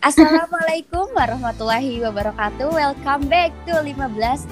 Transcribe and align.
Assalamualaikum 0.00 1.12
warahmatullahi 1.12 2.00
wabarakatuh 2.00 2.72
Welcome 2.72 3.28
back 3.28 3.52
to 3.68 3.84
15 3.84 4.00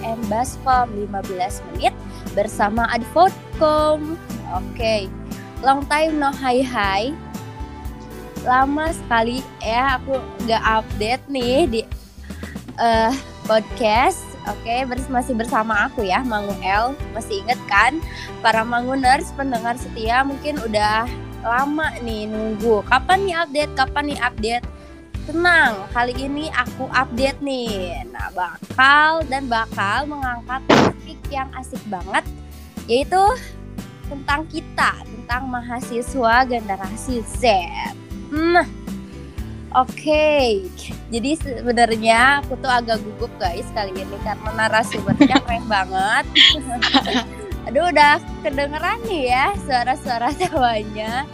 and 0.05 0.21
Baskom 0.29 0.93
15 1.09 1.65
menit 1.73 1.97
bersama 2.37 2.85
Advotcom 2.93 4.21
Oke, 4.53 4.77
okay. 4.77 5.01
long 5.65 5.89
time 5.89 6.21
no 6.21 6.29
hi 6.37 6.61
hi 6.61 7.17
Lama 8.45 8.93
sekali 8.93 9.41
ya 9.65 9.97
aku 9.97 10.21
gak 10.45 10.85
update 10.85 11.25
nih 11.33 11.65
di 11.65 11.81
uh, 12.77 13.17
podcast 13.49 14.21
Oke, 14.53 14.85
okay, 14.85 15.09
masih 15.09 15.37
bersama 15.37 15.77
aku 15.85 16.09
ya, 16.09 16.25
Manguel. 16.25 16.97
Masih 17.13 17.45
inget 17.45 17.61
kan? 17.69 18.01
Para 18.41 18.65
Manguners, 18.65 19.29
pendengar 19.37 19.77
setia 19.77 20.25
mungkin 20.25 20.57
udah 20.65 21.05
lama 21.45 21.93
nih 22.01 22.25
nunggu. 22.33 22.81
Kapan 22.89 23.29
nih 23.29 23.37
update? 23.45 23.73
Kapan 23.77 24.05
nih 24.09 24.21
update? 24.25 24.65
Tenang, 25.29 25.85
kali 25.93 26.17
ini 26.17 26.49
aku 26.57 26.89
update 26.89 27.45
nih. 27.45 28.01
Nah, 28.09 28.33
bakal 28.33 29.21
dan 29.29 29.45
bakal 29.45 30.09
mengangkat 30.09 30.65
topik 30.65 31.21
yang 31.29 31.53
asik 31.53 31.85
banget 31.93 32.25
yaitu 32.89 33.21
tentang 34.09 34.49
kita, 34.49 35.05
tentang 35.05 35.53
mahasiswa 35.53 36.49
generasi 36.49 37.21
Z. 37.29 37.45
Nah, 38.33 38.65
oke. 39.77 39.93
Okay. 39.93 40.65
Jadi 41.13 41.37
sebenarnya 41.37 42.41
aku 42.41 42.57
tuh 42.57 42.73
agak 42.73 42.97
gugup 43.05 43.29
guys 43.37 43.69
kali 43.77 43.93
ini 43.93 44.17
karena 44.25 44.49
narasumbernya 44.57 45.37
keren 45.45 45.69
banget. 45.69 46.25
Aduh 47.69 47.93
udah 47.93 48.17
kedengeran 48.41 49.05
nih 49.05 49.29
ya 49.29 49.53
suara-suara 49.69 50.33
tawanya. 50.33 51.29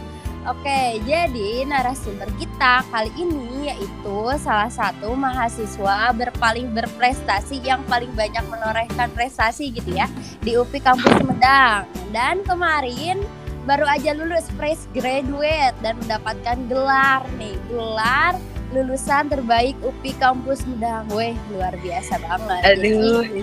Oke, 0.45 1.01
jadi 1.09 1.65
narasumber 1.65 2.29
kita 2.37 2.85
kali 2.93 3.09
ini 3.17 3.73
yaitu 3.73 4.17
salah 4.37 4.69
satu 4.69 5.17
mahasiswa 5.17 6.13
berpaling 6.13 6.69
berprestasi 6.69 7.65
yang 7.65 7.81
paling 7.89 8.13
banyak 8.13 8.45
menorehkan 8.53 9.09
prestasi 9.17 9.73
gitu 9.73 9.97
ya 9.97 10.05
di 10.45 10.53
UPI 10.53 10.85
Kampus 10.85 11.17
Sumedang. 11.17 11.89
Dan 12.13 12.45
kemarin 12.45 13.25
baru 13.65 13.89
aja 13.89 14.13
lulus 14.13 14.45
fresh 14.53 14.85
graduate 14.93 15.73
dan 15.81 15.97
mendapatkan 15.97 16.61
gelar 16.69 17.25
nih, 17.41 17.57
gelar 17.65 18.37
lulusan 18.73 19.29
terbaik 19.29 19.77
UPI 19.85 20.17
kampus 20.17 20.65
Medang. 20.65 21.05
Weh, 21.13 21.37
luar 21.53 21.75
biasa 21.77 22.17
banget. 22.23 22.61
Aduh. 22.65 23.21
Jadi, 23.21 23.41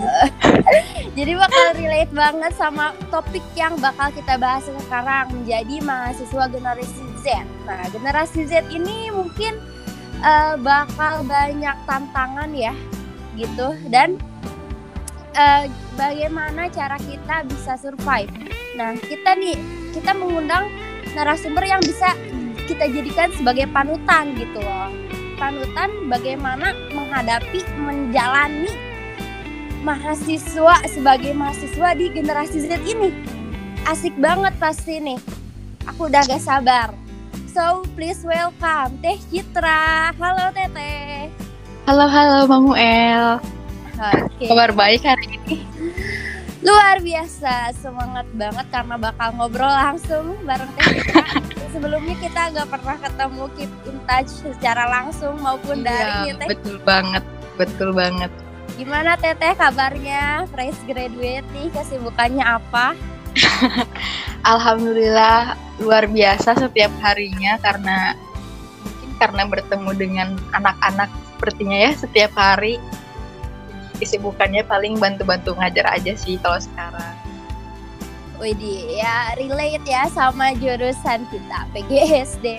jadi 1.19 1.33
bakal 1.39 1.67
relate 1.78 2.12
banget 2.12 2.53
sama 2.59 2.97
topik 3.12 3.45
yang 3.55 3.78
bakal 3.78 4.11
kita 4.11 4.34
bahas 4.41 4.67
sekarang 4.67 5.31
menjadi 5.31 5.77
mahasiswa 5.84 6.45
generasi 6.50 7.05
Z. 7.23 7.27
Nah, 7.69 7.83
generasi 7.95 8.41
Z 8.50 8.67
ini 8.75 9.15
mungkin 9.15 9.62
uh, 10.25 10.59
bakal 10.59 11.23
banyak 11.23 11.77
tantangan 11.87 12.50
ya, 12.50 12.75
gitu. 13.39 13.78
Dan 13.87 14.19
uh, 15.39 15.65
bagaimana 15.95 16.67
cara 16.73 16.98
kita 16.98 17.47
bisa 17.47 17.78
survive. 17.78 18.33
Nah, 18.75 18.97
kita 18.98 19.37
nih 19.37 19.56
kita 19.93 20.17
mengundang 20.17 20.73
narasumber 21.12 21.65
yang 21.69 21.83
bisa 21.84 22.17
kita 22.66 22.91
jadikan 22.91 23.28
sebagai 23.34 23.66
panutan 23.70 24.34
gitu 24.38 24.58
loh. 24.62 24.91
Panutan 25.36 25.91
bagaimana 26.06 26.74
menghadapi 26.94 27.62
menjalani 27.82 28.70
mahasiswa 29.82 30.86
sebagai 30.86 31.34
mahasiswa 31.34 31.88
di 31.98 32.06
generasi 32.14 32.62
Z 32.62 32.78
ini. 32.86 33.10
Asik 33.86 34.14
banget 34.19 34.54
pasti 34.62 35.02
nih. 35.02 35.19
Aku 35.91 36.06
udah 36.06 36.22
gak 36.22 36.42
sabar. 36.42 36.94
So 37.50 37.82
please 37.98 38.22
welcome 38.22 38.97
Teh 39.02 39.19
Citra. 39.28 40.14
Halo 40.16 40.54
Teteh 40.54 41.52
halo 41.82 42.06
halo 42.06 42.38
Mamuel 42.47 43.42
Oke. 43.92 44.41
Okay. 44.41 44.48
kabar 44.50 44.70
baik 44.74 45.02
hari 45.04 45.38
ini? 45.38 45.62
Luar 46.62 46.98
biasa. 47.02 47.74
Semangat 47.76 48.26
banget 48.34 48.66
karena 48.72 48.97
bakal 48.98 49.34
ngobrol 49.37 49.70
langsung 49.70 50.34
bareng 50.42 50.70
Teh 50.75 50.87
Citra 50.91 51.26
sebelumnya 51.72 52.15
kita 52.21 52.41
nggak 52.53 52.69
pernah 52.69 52.97
ketemu 53.00 53.44
keep 53.56 53.72
in 53.88 53.97
touch 54.05 54.31
secara 54.44 54.84
langsung 54.87 55.34
maupun 55.41 55.81
iya, 55.81 55.88
daring 55.88 56.21
ya 56.28 56.34
teh. 56.37 56.49
betul 56.53 56.77
banget 56.84 57.25
betul 57.56 57.91
banget. 57.97 58.31
Gimana 58.77 59.16
teteh 59.21 59.53
kabarnya? 59.56 60.49
Fresh 60.49 60.81
graduate 60.88 61.44
nih 61.53 61.69
kesibukannya 61.72 62.44
apa? 62.44 62.97
Alhamdulillah 64.53 65.56
luar 65.81 66.05
biasa 66.09 66.56
setiap 66.56 66.93
harinya 67.00 67.56
karena 67.61 68.16
mungkin 68.84 69.11
karena 69.16 69.43
bertemu 69.49 69.91
dengan 69.97 70.28
anak-anak 70.56 71.09
sepertinya 71.37 71.77
ya 71.88 71.93
setiap 71.97 72.32
hari. 72.37 72.81
Kesibukannya 74.00 74.66
paling 74.66 74.99
bantu-bantu 74.99 75.55
ngajar 75.55 75.87
aja 75.94 76.12
sih 76.19 76.34
kalau 76.43 76.59
sekarang 76.59 77.22
Widih, 78.42 78.98
ya 78.98 79.38
relate 79.38 79.86
ya 79.86 80.10
sama 80.10 80.50
jurusan 80.58 81.22
kita 81.30 81.58
PGSD. 81.70 82.58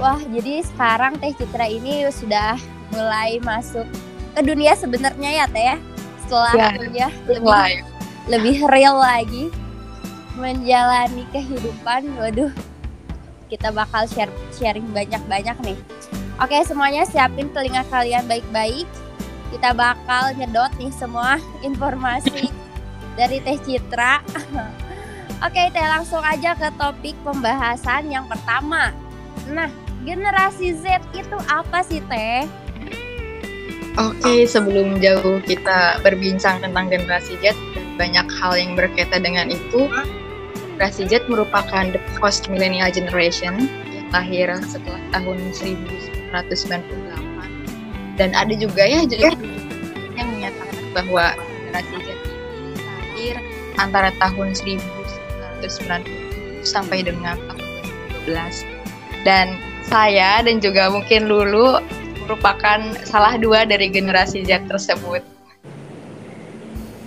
Wah, 0.00 0.16
jadi 0.32 0.64
sekarang 0.64 1.20
Teh 1.20 1.36
Citra 1.36 1.68
ini 1.68 2.08
sudah 2.08 2.56
mulai 2.88 3.36
masuk 3.44 3.84
ke 4.32 4.40
dunia 4.40 4.72
sebenarnya 4.72 5.44
ya 5.44 5.46
Teh 5.52 5.60
ya. 5.60 5.76
Setelah 6.24 6.52
ya, 6.56 6.68
kuliah 6.72 7.12
lebih 7.28 7.84
lebih 8.32 8.56
real 8.72 8.96
lagi 8.96 9.52
menjalani 10.40 11.28
kehidupan. 11.36 12.16
Waduh, 12.16 12.52
kita 13.52 13.68
bakal 13.76 14.08
share 14.08 14.32
sharing 14.56 14.88
banyak-banyak 14.88 15.56
nih. 15.60 15.78
Oke, 16.40 16.56
semuanya 16.64 17.04
siapin 17.04 17.52
telinga 17.52 17.84
kalian 17.92 18.24
baik-baik. 18.24 18.88
Kita 19.52 19.76
bakal 19.76 20.32
nyedot 20.40 20.72
nih 20.80 20.88
semua 20.96 21.36
informasi 21.60 22.48
dari 23.20 23.36
Teh 23.44 23.60
Citra. 23.60 24.24
Oke, 25.40 25.72
Teh 25.72 25.88
langsung 25.88 26.20
aja 26.20 26.52
ke 26.52 26.68
topik 26.76 27.16
pembahasan 27.24 28.12
yang 28.12 28.28
pertama. 28.28 28.92
Nah, 29.48 29.72
generasi 30.04 30.76
Z 30.76 31.00
itu 31.16 31.32
apa 31.48 31.80
sih, 31.80 32.04
Teh? 32.12 32.44
Oke, 33.96 34.44
sebelum 34.44 35.00
jauh 35.00 35.40
kita 35.40 35.96
berbincang 36.04 36.60
tentang 36.60 36.92
generasi 36.92 37.40
Z 37.40 37.56
dan 37.72 37.86
banyak 37.96 38.26
hal 38.36 38.52
yang 38.52 38.76
berkaitan 38.76 39.24
dengan 39.24 39.48
itu, 39.48 39.88
generasi 40.76 41.08
Z 41.08 41.24
merupakan 41.32 41.88
the 41.88 42.00
post 42.20 42.52
millennial 42.52 42.92
generation 42.92 43.64
yang 43.96 44.12
lahir 44.12 44.52
setelah 44.68 45.00
tahun 45.08 45.40
1998. 45.56 46.36
Dan 48.20 48.36
ada 48.36 48.52
juga 48.52 48.84
ya 48.84 49.08
juga 49.08 49.32
yang 50.20 50.28
menyatakan 50.36 50.84
bahwa 50.92 51.32
generasi 51.32 51.96
Z 51.96 52.08
ini 52.12 52.76
lahir 52.76 53.34
antara 53.80 54.12
tahun 54.20 54.52
1000 54.52 54.99
1990 55.68 56.64
sampai 56.64 57.04
dengan 57.04 57.36
tahun 57.48 57.60
2012 58.28 59.26
dan 59.28 59.46
saya 59.84 60.40
dan 60.44 60.62
juga 60.62 60.88
mungkin 60.88 61.28
Lulu 61.28 61.80
merupakan 62.24 62.78
salah 63.02 63.34
dua 63.40 63.66
dari 63.66 63.90
generasi 63.90 64.46
Z 64.46 64.70
tersebut 64.70 65.24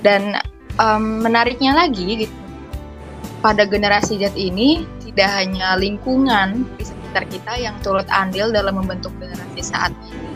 dan 0.04 0.36
um, 0.78 1.24
menariknya 1.24 1.74
lagi 1.74 2.28
gitu 2.28 2.36
pada 3.40 3.64
generasi 3.64 4.20
Z 4.20 4.36
ini 4.36 4.84
tidak 5.08 5.30
hanya 5.32 5.80
lingkungan 5.80 6.68
di 6.76 6.84
sekitar 6.84 7.24
kita 7.32 7.54
yang 7.56 7.76
turut 7.80 8.08
andil 8.12 8.52
dalam 8.52 8.76
membentuk 8.76 9.14
generasi 9.22 9.64
saat 9.64 9.94
ini 10.12 10.34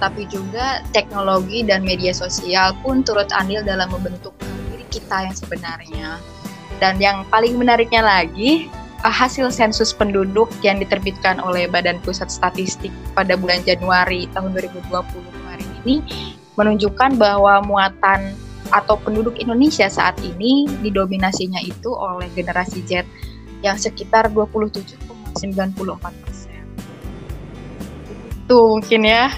tapi 0.00 0.24
juga 0.32 0.80
teknologi 0.96 1.60
dan 1.62 1.84
media 1.84 2.10
sosial 2.16 2.72
pun 2.80 3.04
turut 3.04 3.28
andil 3.36 3.60
dalam 3.60 3.92
membentuk 3.92 4.32
diri 4.72 4.88
kita 4.88 5.28
yang 5.28 5.36
sebenarnya. 5.36 6.16
Dan 6.80 6.96
yang 6.96 7.28
paling 7.28 7.60
menariknya 7.60 8.00
lagi, 8.00 8.72
eh, 9.04 9.14
hasil 9.14 9.52
sensus 9.52 9.92
penduduk 9.92 10.48
yang 10.64 10.80
diterbitkan 10.80 11.36
oleh 11.38 11.68
Badan 11.68 12.00
Pusat 12.00 12.32
Statistik 12.32 12.90
pada 13.12 13.36
bulan 13.36 13.60
Januari 13.68 14.24
tahun 14.32 14.56
2020 14.56 15.20
kemarin 15.28 15.70
ini 15.84 16.00
menunjukkan 16.56 17.20
bahwa 17.20 17.60
muatan 17.62 18.32
atau 18.72 18.96
penduduk 18.96 19.36
Indonesia 19.36 19.90
saat 19.92 20.16
ini 20.24 20.64
didominasinya 20.80 21.60
itu 21.60 21.90
oleh 21.92 22.30
generasi 22.32 22.80
Z 22.86 23.04
yang 23.60 23.76
sekitar 23.76 24.32
27,94 24.32 26.16
persen. 26.24 26.64
Itu 28.46 28.58
mungkin 28.78 29.00
ya. 29.04 29.28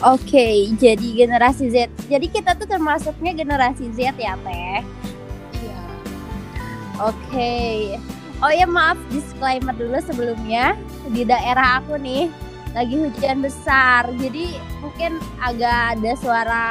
Oke, 0.00 0.32
okay, 0.32 0.54
jadi 0.80 1.08
generasi 1.26 1.68
Z. 1.68 1.76
Jadi 2.08 2.26
kita 2.32 2.56
tuh 2.56 2.64
termasuknya 2.64 3.36
generasi 3.36 3.92
Z 3.92 4.16
ya, 4.16 4.32
Teh? 4.40 4.80
Oke. 7.00 7.16
Okay. 7.32 7.76
Oh 8.40 8.48
ya 8.48 8.64
maaf 8.64 8.96
disclaimer 9.12 9.76
dulu 9.76 10.00
sebelumnya 10.00 10.72
di 11.12 11.28
daerah 11.28 11.80
aku 11.80 12.00
nih 12.00 12.32
lagi 12.72 12.96
hujan 12.96 13.44
besar 13.44 14.08
jadi 14.16 14.56
mungkin 14.80 15.20
agak 15.44 16.00
ada 16.00 16.12
suara 16.16 16.64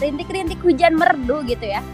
rintik-rintik 0.00 0.60
hujan 0.64 0.96
merdu 0.96 1.44
gitu 1.44 1.68
ya. 1.68 1.84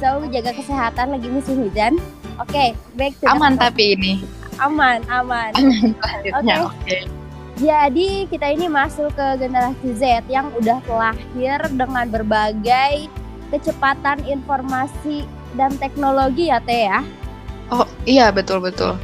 So 0.00 0.24
jaga 0.28 0.56
kesehatan 0.56 1.12
lagi 1.12 1.28
musim 1.28 1.68
hujan. 1.68 2.00
Oke, 2.36 2.52
okay, 2.52 2.68
back 2.96 3.16
to 3.20 3.28
aman 3.28 3.56
tapi 3.56 3.96
ini. 3.96 4.20
Aman, 4.60 5.04
aman. 5.12 5.52
Oke. 6.40 6.52
Okay. 6.84 7.02
Jadi 7.56 8.28
kita 8.28 8.52
ini 8.52 8.68
masuk 8.68 9.16
ke 9.16 9.40
generasi 9.40 9.96
Z 9.96 10.28
yang 10.28 10.52
udah 10.52 10.80
lahir 10.92 11.56
dengan 11.72 12.04
berbagai 12.12 13.08
kecepatan 13.48 14.20
informasi 14.28 15.24
dan 15.56 15.74
teknologi 15.80 16.52
ya 16.52 16.60
Teh 16.62 16.86
ya. 16.86 17.00
Oh 17.72 17.88
iya 18.06 18.30
betul 18.30 18.62
betul. 18.62 18.94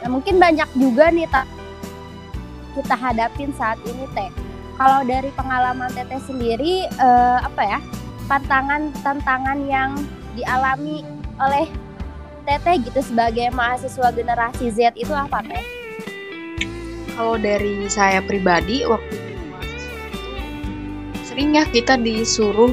Nah, 0.00 0.08
mungkin 0.08 0.38
banyak 0.40 0.70
juga 0.78 1.10
nih 1.12 1.28
tak 1.28 1.44
kita 2.78 2.94
hadapin 2.94 3.50
saat 3.58 3.76
ini 3.84 4.06
Teh. 4.14 4.30
Kalau 4.78 5.02
dari 5.04 5.28
pengalaman 5.34 5.90
Teteh 5.90 6.22
sendiri 6.22 6.86
eh, 6.86 7.38
apa 7.42 7.62
ya 7.66 7.78
tantangan 8.30 8.94
tantangan 9.02 9.58
yang 9.66 9.98
dialami 10.38 11.02
oleh 11.42 11.66
Teteh 12.48 12.80
gitu 12.80 13.04
sebagai 13.04 13.52
mahasiswa 13.52 14.08
generasi 14.14 14.72
Z 14.72 14.96
itu 14.96 15.12
apa 15.12 15.42
Teh? 15.44 15.64
Kalau 17.18 17.34
dari 17.34 17.90
saya 17.90 18.22
pribadi 18.22 18.86
waktu 18.86 19.28
sering 21.26 21.54
ya 21.54 21.66
kita 21.66 21.98
disuruh 21.98 22.72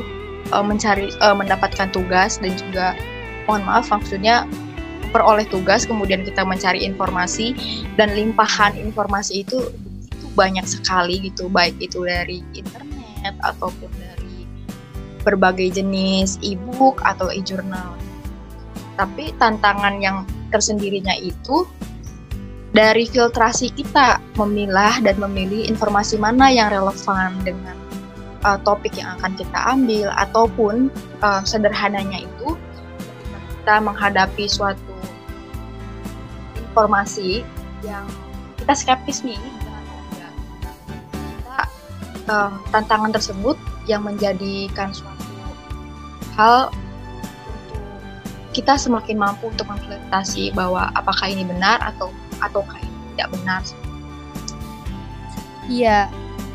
uh, 0.52 0.66
mencari 0.66 1.10
uh, 1.24 1.34
mendapatkan 1.34 1.90
tugas 1.94 2.38
dan 2.42 2.54
juga 2.58 2.98
mohon 3.46 3.66
maaf 3.66 3.90
maksudnya 3.94 4.46
memperoleh 5.16 5.48
tugas 5.48 5.88
kemudian 5.88 6.28
kita 6.28 6.44
mencari 6.44 6.84
informasi 6.84 7.56
dan 7.96 8.12
limpahan 8.12 8.76
informasi 8.76 9.48
itu 9.48 9.72
itu 10.12 10.28
banyak 10.36 10.68
sekali 10.68 11.24
gitu 11.24 11.48
baik 11.48 11.78
itu 11.80 12.04
dari 12.04 12.44
internet 12.52 13.34
ataupun 13.46 13.88
dari 13.96 14.16
berbagai 15.26 15.82
jenis 15.82 16.38
e-book 16.46 17.02
atau 17.02 17.34
e-journal. 17.34 17.98
Tapi 18.96 19.34
tantangan 19.42 19.98
yang 20.00 20.24
tersendirinya 20.54 21.18
itu 21.20 21.66
dari 22.76 23.08
filtrasi 23.08 23.74
kita 23.74 24.22
memilah 24.36 25.00
dan 25.00 25.18
memilih 25.18 25.66
informasi 25.66 26.20
mana 26.20 26.52
yang 26.52 26.70
relevan 26.70 27.34
dengan 27.48 27.76
uh, 28.46 28.62
topik 28.62 28.94
yang 28.96 29.18
akan 29.18 29.34
kita 29.34 29.60
ambil 29.66 30.14
ataupun 30.14 30.94
uh, 31.26 31.42
sederhananya 31.42 32.22
itu 32.24 32.54
kita 33.66 33.82
menghadapi 33.82 34.46
suatu 34.46 34.94
informasi 36.62 37.42
yang 37.82 38.06
kita 38.62 38.74
skeptis 38.78 39.26
nih 39.26 39.42
kita 41.42 41.62
uh, 42.30 42.54
tantangan 42.70 43.10
tersebut 43.10 43.58
yang 43.90 44.06
menjadikan 44.06 44.94
suatu 44.94 45.26
hal 46.38 46.70
kita 48.56 48.80
semakin 48.80 49.20
mampu 49.20 49.52
untuk 49.52 49.68
memfiltrasi 49.68 50.56
bahwa 50.56 50.88
apakah 50.96 51.28
ini 51.28 51.44
benar 51.44 51.76
atau 51.84 52.08
ataukah 52.40 52.80
ini 52.80 52.96
tidak 53.12 53.30
benar? 53.36 53.62
Iya, 55.68 56.08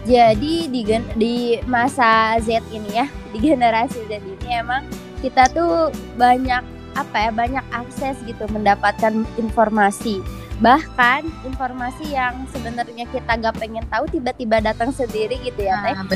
jadi 0.08 0.54
di 0.68 0.80
di 1.16 1.34
masa 1.68 2.40
Z 2.40 2.64
ini 2.72 2.90
ya, 2.96 3.06
di 3.32 3.38
generasi 3.40 4.00
Z 4.08 4.20
ini 4.24 4.48
emang 4.48 4.88
kita 5.20 5.52
tuh 5.52 5.92
banyak 6.16 6.64
apa 6.96 7.16
ya, 7.28 7.30
banyak 7.30 7.64
akses 7.72 8.16
gitu 8.24 8.48
mendapatkan 8.48 9.12
informasi. 9.36 10.24
Bahkan 10.60 11.24
informasi 11.48 12.12
yang 12.12 12.44
sebenarnya 12.52 13.08
kita 13.08 13.32
gak 13.40 13.56
pengen 13.56 13.84
tahu 13.88 14.04
tiba-tiba 14.12 14.60
datang 14.60 14.92
sendiri 14.92 15.40
gitu 15.40 15.64
ya, 15.64 15.80
Teh. 15.80 15.96
Nah. 15.96 16.08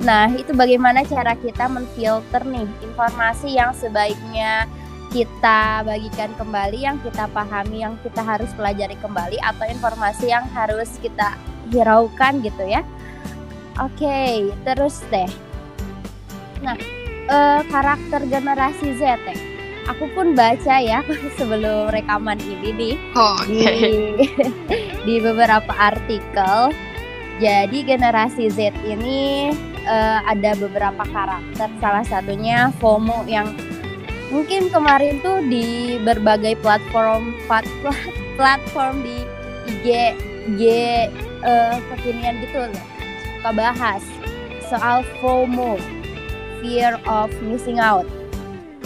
Nah, 0.00 0.26
itu 0.32 0.56
bagaimana 0.56 1.04
cara 1.04 1.36
kita 1.36 1.68
menfilter 1.68 2.42
nih 2.46 2.64
informasi 2.80 3.52
yang 3.52 3.74
sebaiknya 3.76 4.64
kita 5.10 5.82
bagikan 5.82 6.30
kembali 6.38 6.78
yang 6.86 6.96
kita 7.02 7.26
pahami 7.34 7.82
yang 7.82 7.98
kita 8.00 8.22
harus 8.22 8.48
pelajari 8.54 8.94
kembali 9.02 9.42
atau 9.42 9.66
informasi 9.66 10.30
yang 10.30 10.46
harus 10.54 10.88
kita 11.02 11.34
hiraukan 11.70 12.42
gitu 12.42 12.64
ya 12.66 12.82
oke 13.78 13.94
okay, 13.96 14.50
terus 14.66 15.02
deh 15.08 15.30
nah 16.60 16.76
eh, 17.30 17.60
karakter 17.70 18.20
generasi 18.28 18.98
Z 19.00 19.02
eh. 19.30 19.38
aku 19.88 20.10
pun 20.12 20.36
baca 20.36 20.76
ya 20.82 21.00
sebelum 21.38 21.88
rekaman 21.94 22.38
ini 22.42 22.70
nih 22.74 22.96
oh, 23.16 23.38
okay. 23.40 24.16
di 24.18 24.26
di 25.06 25.14
beberapa 25.22 25.72
artikel 25.74 26.74
jadi 27.40 27.78
generasi 27.96 28.52
Z 28.52 28.76
ini 28.84 29.48
uh, 29.88 30.20
ada 30.28 30.52
beberapa 30.60 31.00
karakter 31.08 31.72
salah 31.80 32.04
satunya 32.04 32.68
FOMO 32.84 33.24
yang 33.24 33.56
mungkin 34.28 34.68
kemarin 34.68 35.18
tuh 35.24 35.40
di 35.48 35.96
berbagai 36.04 36.60
platform 36.60 37.34
plat, 37.48 37.64
platform 38.36 39.00
di 39.00 39.24
IG 39.72 39.88
IG 40.48 40.62
uh, 41.44 41.76
kekinian 41.94 42.40
gitu 42.44 42.58
loh. 42.64 42.84
Suka 43.36 43.50
bahas 43.52 44.02
soal 44.70 45.02
FOMO 45.18 45.76
fear 46.60 46.96
of 47.08 47.32
missing 47.42 47.80
out. 47.80 48.06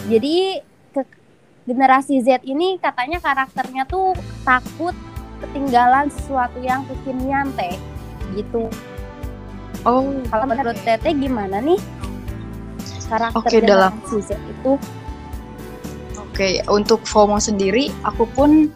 Jadi 0.09 0.63
ke 0.95 1.03
generasi 1.69 2.23
Z 2.23 2.43
ini 2.47 2.79
katanya 2.79 3.21
karakternya 3.21 3.85
tuh 3.87 4.17
takut 4.47 4.95
ketinggalan 5.45 6.09
sesuatu 6.09 6.59
yang 6.63 6.87
kekinian 6.89 7.51
teh 7.59 7.77
gitu. 8.35 8.71
Oh. 9.85 10.09
Kalau 10.33 10.47
menurut 10.49 10.79
Teteh 10.81 11.13
gimana 11.13 11.61
nih 11.61 11.77
karakter 13.05 13.41
okay, 13.45 13.61
generasi 13.61 14.17
dalam... 14.17 14.25
Z 14.25 14.31
itu? 14.41 14.73
Oke, 16.19 16.49
untuk 16.67 17.05
FOMO 17.07 17.39
sendiri 17.39 17.93
aku 18.03 18.27
pun 18.33 18.73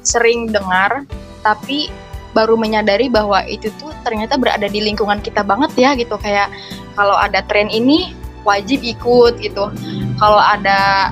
sering 0.00 0.48
dengar 0.48 1.04
tapi 1.44 1.92
baru 2.34 2.58
menyadari 2.58 3.06
bahwa 3.06 3.46
itu 3.46 3.70
tuh 3.78 3.94
ternyata 4.02 4.34
berada 4.34 4.66
di 4.66 4.82
lingkungan 4.82 5.22
kita 5.22 5.46
banget 5.46 5.70
ya 5.78 5.94
gitu. 5.94 6.18
Kayak 6.18 6.50
kalau 6.98 7.14
ada 7.14 7.40
tren 7.46 7.70
ini 7.70 8.12
wajib 8.42 8.82
ikut 8.82 9.38
gitu. 9.40 9.70
Kalau 10.18 10.40
ada 10.42 11.10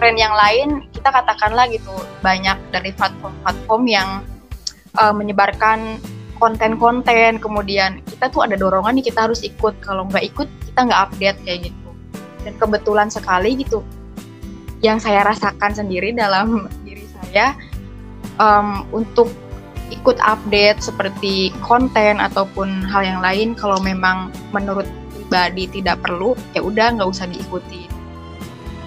tren 0.00 0.16
yang 0.16 0.32
lain 0.32 0.88
kita 0.90 1.12
katakanlah 1.12 1.68
gitu 1.70 1.92
banyak 2.24 2.56
dari 2.72 2.90
platform-platform 2.96 3.82
yang 3.86 4.08
uh, 4.96 5.12
menyebarkan 5.12 6.00
konten-konten. 6.40 7.38
Kemudian 7.38 8.00
kita 8.08 8.32
tuh 8.32 8.48
ada 8.48 8.56
dorongan 8.56 8.96
nih 8.98 9.12
kita 9.12 9.28
harus 9.28 9.44
ikut. 9.44 9.76
Kalau 9.84 10.08
nggak 10.08 10.24
ikut 10.34 10.48
kita 10.72 10.80
nggak 10.88 11.00
update 11.12 11.38
kayak 11.44 11.60
gitu. 11.70 11.88
Dan 12.42 12.54
kebetulan 12.56 13.08
sekali 13.12 13.60
gitu 13.60 13.84
yang 14.78 15.02
saya 15.02 15.26
rasakan 15.26 15.74
sendiri 15.74 16.14
dalam 16.14 16.70
diri 16.86 17.02
saya 17.18 17.58
um, 18.38 18.86
untuk 18.94 19.26
ikut 19.88 20.20
update 20.20 20.80
seperti 20.84 21.50
konten 21.64 22.20
ataupun 22.20 22.84
hal 22.84 23.02
yang 23.04 23.20
lain 23.24 23.56
kalau 23.56 23.80
memang 23.80 24.28
menurut 24.52 24.84
pribadi 25.12 25.68
tidak 25.80 26.00
perlu 26.04 26.32
ya 26.52 26.60
udah 26.64 26.96
nggak 26.96 27.08
usah 27.08 27.28
diikuti 27.28 27.88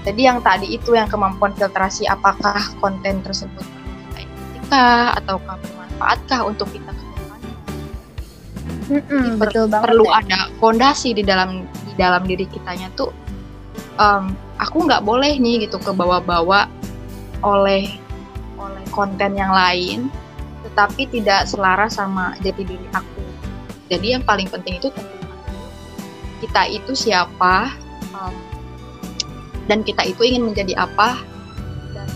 jadi 0.02 0.34
yang 0.34 0.40
tadi 0.42 0.74
itu 0.74 0.98
yang 0.98 1.06
kemampuan 1.10 1.54
filtrasi 1.54 2.10
apakah 2.10 2.58
konten 2.82 3.22
tersebut 3.22 3.66
perlu 4.14 4.38
kita 4.58 4.84
ataukah 5.22 5.56
bermanfaatkah 5.62 6.42
untuk 6.46 6.70
kita 6.74 6.92
mm 8.90 9.02
-mm, 9.06 9.26
betul 9.38 9.66
banget 9.70 9.86
perlu 9.90 10.06
ya. 10.10 10.22
ada 10.22 10.40
fondasi 10.58 11.14
di 11.14 11.24
dalam 11.26 11.66
di 11.66 11.94
dalam 11.98 12.26
diri 12.26 12.46
kitanya 12.50 12.90
tuh 12.98 13.14
um, 13.98 14.34
aku 14.58 14.86
nggak 14.86 15.06
boleh 15.06 15.38
nih 15.38 15.66
gitu 15.66 15.82
ke 15.82 15.92
bawa-bawa 15.94 16.70
oleh 17.42 17.98
oleh 18.58 18.86
konten 18.94 19.34
yang 19.34 19.54
lain 19.54 20.10
tetapi 20.72 21.04
tidak 21.12 21.52
selaras 21.52 22.00
sama 22.00 22.34
jati 22.40 22.64
diri 22.64 22.88
aku. 22.96 23.24
Jadi 23.92 24.16
yang 24.16 24.24
paling 24.24 24.48
penting 24.48 24.80
itu 24.80 24.88
kita 26.40 26.72
itu 26.72 26.96
siapa 26.96 27.76
um, 28.16 28.34
dan 29.68 29.84
kita 29.84 30.08
itu 30.08 30.24
ingin 30.24 30.48
menjadi 30.48 30.88
apa 30.88 31.20
dan 31.94 32.08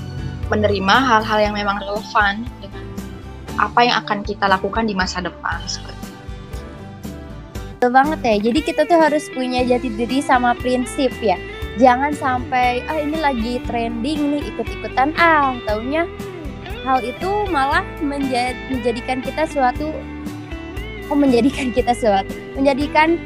menerima 0.49 0.95
hal-hal 0.95 1.39
yang 1.51 1.53
memang 1.53 1.77
relevan 1.83 2.47
dengan 2.63 2.85
apa 3.59 3.79
yang 3.83 3.95
akan 4.07 4.23
kita 4.23 4.47
lakukan 4.47 4.87
di 4.87 4.95
masa 4.95 5.19
depan 5.19 5.61
Betul 7.75 7.91
banget 8.01 8.19
ya. 8.25 8.35
Jadi 8.49 8.59
kita 8.65 8.81
tuh 8.89 8.97
harus 8.97 9.29
punya 9.29 9.61
jati 9.61 9.93
diri 9.93 10.17
sama 10.23 10.57
prinsip 10.57 11.13
ya. 11.21 11.37
Jangan 11.75 12.15
sampai 12.15 12.81
ah 12.87 12.97
ini 12.97 13.19
lagi 13.19 13.59
trending 13.67 14.31
nih 14.31 14.41
ikut-ikutan 14.55 15.11
ah 15.19 15.53
taunya 15.67 16.07
hal 16.85 17.01
itu 17.01 17.29
malah 17.49 17.81
menjad, 17.99 18.53
menjadikan 18.69 19.17
kita 19.25 19.49
suatu 19.49 19.89
oh 21.09 21.17
menjadikan 21.17 21.73
kita 21.73 21.93
suatu 21.97 22.33
menjadikan 22.53 23.17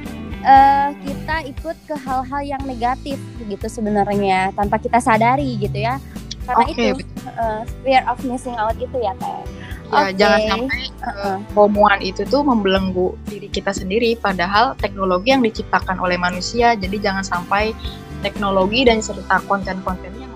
uh, 0.43 0.95
kita 1.03 1.35
ikut 1.51 1.77
ke 1.87 1.95
hal-hal 2.07 2.41
yang 2.43 2.63
negatif 2.63 3.19
gitu 3.43 3.67
sebenarnya 3.67 4.55
tanpa 4.55 4.79
kita 4.79 5.03
sadari 5.03 5.59
gitu 5.59 5.75
ya 5.75 5.99
karena 6.47 6.65
okay, 6.65 6.91
itu 6.95 7.05
uh, 7.37 7.61
fear 7.85 8.01
of 8.09 8.17
missing 8.25 8.55
out 8.57 8.73
itu 8.79 8.97
ya 8.97 9.13
teh 9.19 9.27
ya 9.27 9.43
okay. 9.89 10.11
jangan 10.17 10.39
sampai 10.45 10.81
uh-uh. 11.01 11.99
itu 12.01 12.21
tuh 12.25 12.41
membelenggu 12.41 13.17
diri 13.29 13.49
kita 13.49 13.73
sendiri 13.73 14.17
padahal 14.17 14.73
teknologi 14.77 15.33
yang 15.33 15.43
diciptakan 15.45 15.97
oleh 15.97 16.17
manusia 16.17 16.73
jadi 16.77 16.97
jangan 17.11 17.25
sampai 17.25 17.73
teknologi 18.21 18.85
dan 18.85 19.01
serta 19.01 19.41
konten-kontennya 19.45 20.28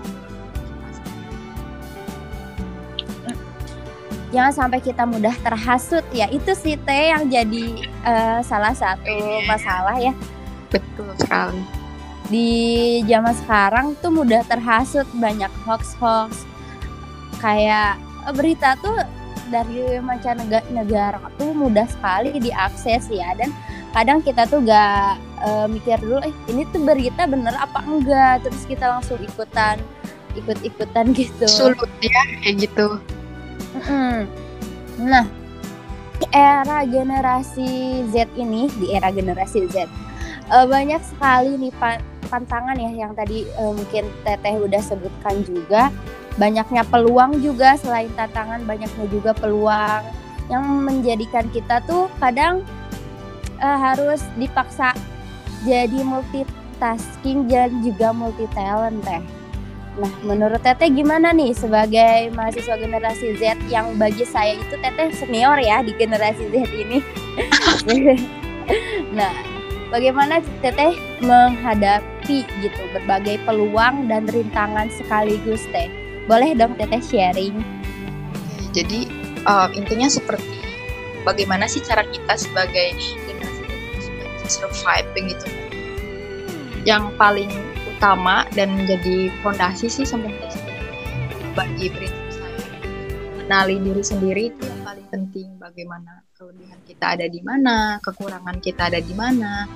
jangan 4.34 4.52
sampai 4.66 4.82
kita 4.82 5.06
mudah 5.06 5.32
terhasut 5.46 6.02
ya. 6.10 6.26
Itu 6.26 6.58
sih 6.58 6.74
teh 6.74 7.14
yang 7.14 7.30
jadi 7.30 7.86
uh, 8.02 8.40
salah 8.42 8.74
satu 8.74 9.06
iya. 9.06 9.46
masalah 9.46 9.96
ya. 10.02 10.12
Betul 10.74 11.14
sekali. 11.22 11.62
Di 12.26 12.50
zaman 13.06 13.34
sekarang 13.38 13.86
tuh 14.02 14.10
mudah 14.10 14.42
terhasut 14.50 15.06
banyak 15.14 15.52
hoax 15.62 15.94
hoax 16.02 16.42
kayak 17.38 17.94
eh, 18.26 18.34
berita 18.34 18.74
tuh 18.82 19.06
dari 19.52 20.00
mancanegara 20.02 21.20
tuh 21.38 21.54
mudah 21.54 21.86
sekali 21.86 22.34
diakses 22.42 23.06
ya. 23.14 23.30
Dan 23.38 23.54
kadang 23.94 24.18
kita 24.18 24.50
tuh 24.50 24.66
gak 24.66 25.22
uh, 25.46 25.70
mikir 25.70 26.02
dulu 26.02 26.18
eh 26.26 26.34
ini 26.50 26.66
tuh 26.74 26.82
berita 26.82 27.30
bener 27.30 27.54
apa 27.54 27.86
enggak? 27.86 28.42
Terus 28.42 28.66
kita 28.66 28.98
langsung 28.98 29.22
ikutan 29.22 29.78
ikut-ikutan 30.34 31.14
gitu. 31.14 31.46
Sulut 31.46 31.86
ya 32.02 32.20
kayak 32.42 32.66
gitu 32.66 32.98
Nah, 35.02 35.26
di 36.22 36.26
era 36.30 36.86
generasi 36.86 38.02
Z 38.14 38.30
ini, 38.38 38.70
di 38.78 38.94
era 38.94 39.10
generasi 39.10 39.66
Z, 39.66 39.90
uh, 40.54 40.66
banyak 40.70 41.02
sekali 41.02 41.58
nih 41.58 41.74
pantangan 42.30 42.78
ya 42.78 42.90
yang 43.06 43.12
tadi 43.18 43.42
uh, 43.58 43.74
mungkin 43.74 44.06
Teteh 44.22 44.54
udah 44.62 44.82
sebutkan 44.82 45.42
juga. 45.42 45.90
Banyaknya 46.34 46.82
peluang 46.90 47.38
juga 47.38 47.78
selain 47.78 48.10
tantangan, 48.18 48.66
banyaknya 48.66 49.06
juga 49.06 49.30
peluang 49.38 50.02
yang 50.50 50.66
menjadikan 50.82 51.46
kita 51.54 51.78
tuh 51.86 52.10
kadang 52.18 52.66
uh, 53.62 53.78
harus 53.78 54.18
dipaksa 54.34 54.92
jadi 55.62 56.02
multitasking 56.02 57.46
dan 57.46 57.70
juga 57.86 58.10
multi 58.10 58.50
talent 58.50 58.98
teh. 59.06 59.22
Nah, 59.94 60.10
menurut 60.26 60.58
Teteh 60.58 60.90
gimana 60.90 61.30
nih 61.30 61.54
sebagai 61.54 62.34
mahasiswa 62.34 62.74
generasi 62.74 63.38
Z 63.38 63.54
yang 63.70 63.94
bagi 63.94 64.26
saya 64.26 64.58
itu 64.58 64.74
Teteh 64.74 65.14
senior 65.14 65.54
ya 65.62 65.86
di 65.86 65.94
generasi 65.94 66.50
Z 66.50 66.66
ini. 66.74 66.98
nah, 69.18 69.30
bagaimana 69.94 70.42
Teteh 70.66 70.98
menghadapi 71.22 72.42
gitu 72.42 72.82
berbagai 72.90 73.38
peluang 73.46 74.10
dan 74.10 74.26
rintangan 74.26 74.90
sekaligus 74.90 75.62
Teh? 75.70 75.86
Boleh 76.26 76.58
dong 76.58 76.74
Teteh 76.74 76.98
sharing. 76.98 77.62
Jadi 78.74 79.06
uh, 79.46 79.70
intinya 79.78 80.10
seperti 80.10 80.58
bagaimana 81.22 81.70
sih 81.70 81.78
cara 81.86 82.02
kita 82.10 82.34
sebagai 82.34 82.98
generasi 82.98 83.62
Z 84.42 84.58
survive 84.58 85.06
begitu. 85.14 85.46
Yang 86.82 87.14
paling 87.14 87.63
utama 87.94 88.44
dan 88.52 88.74
menjadi 88.74 89.30
fondasi 89.40 89.86
sih 89.86 90.04
sebenarnya 90.04 90.50
bagi 91.54 91.86
prinsip 91.88 92.28
saya. 92.34 92.66
Kenali 93.44 93.76
diri 93.78 94.02
sendiri 94.02 94.42
itu 94.50 94.62
yang 94.66 94.82
paling 94.82 95.06
penting 95.08 95.48
bagaimana 95.56 96.26
kelebihan 96.34 96.80
kita 96.84 97.14
ada 97.14 97.26
di 97.30 97.40
mana 97.40 98.02
kekurangan 98.02 98.58
kita 98.58 98.90
ada 98.90 98.98
di 98.98 99.14
mana 99.14 99.70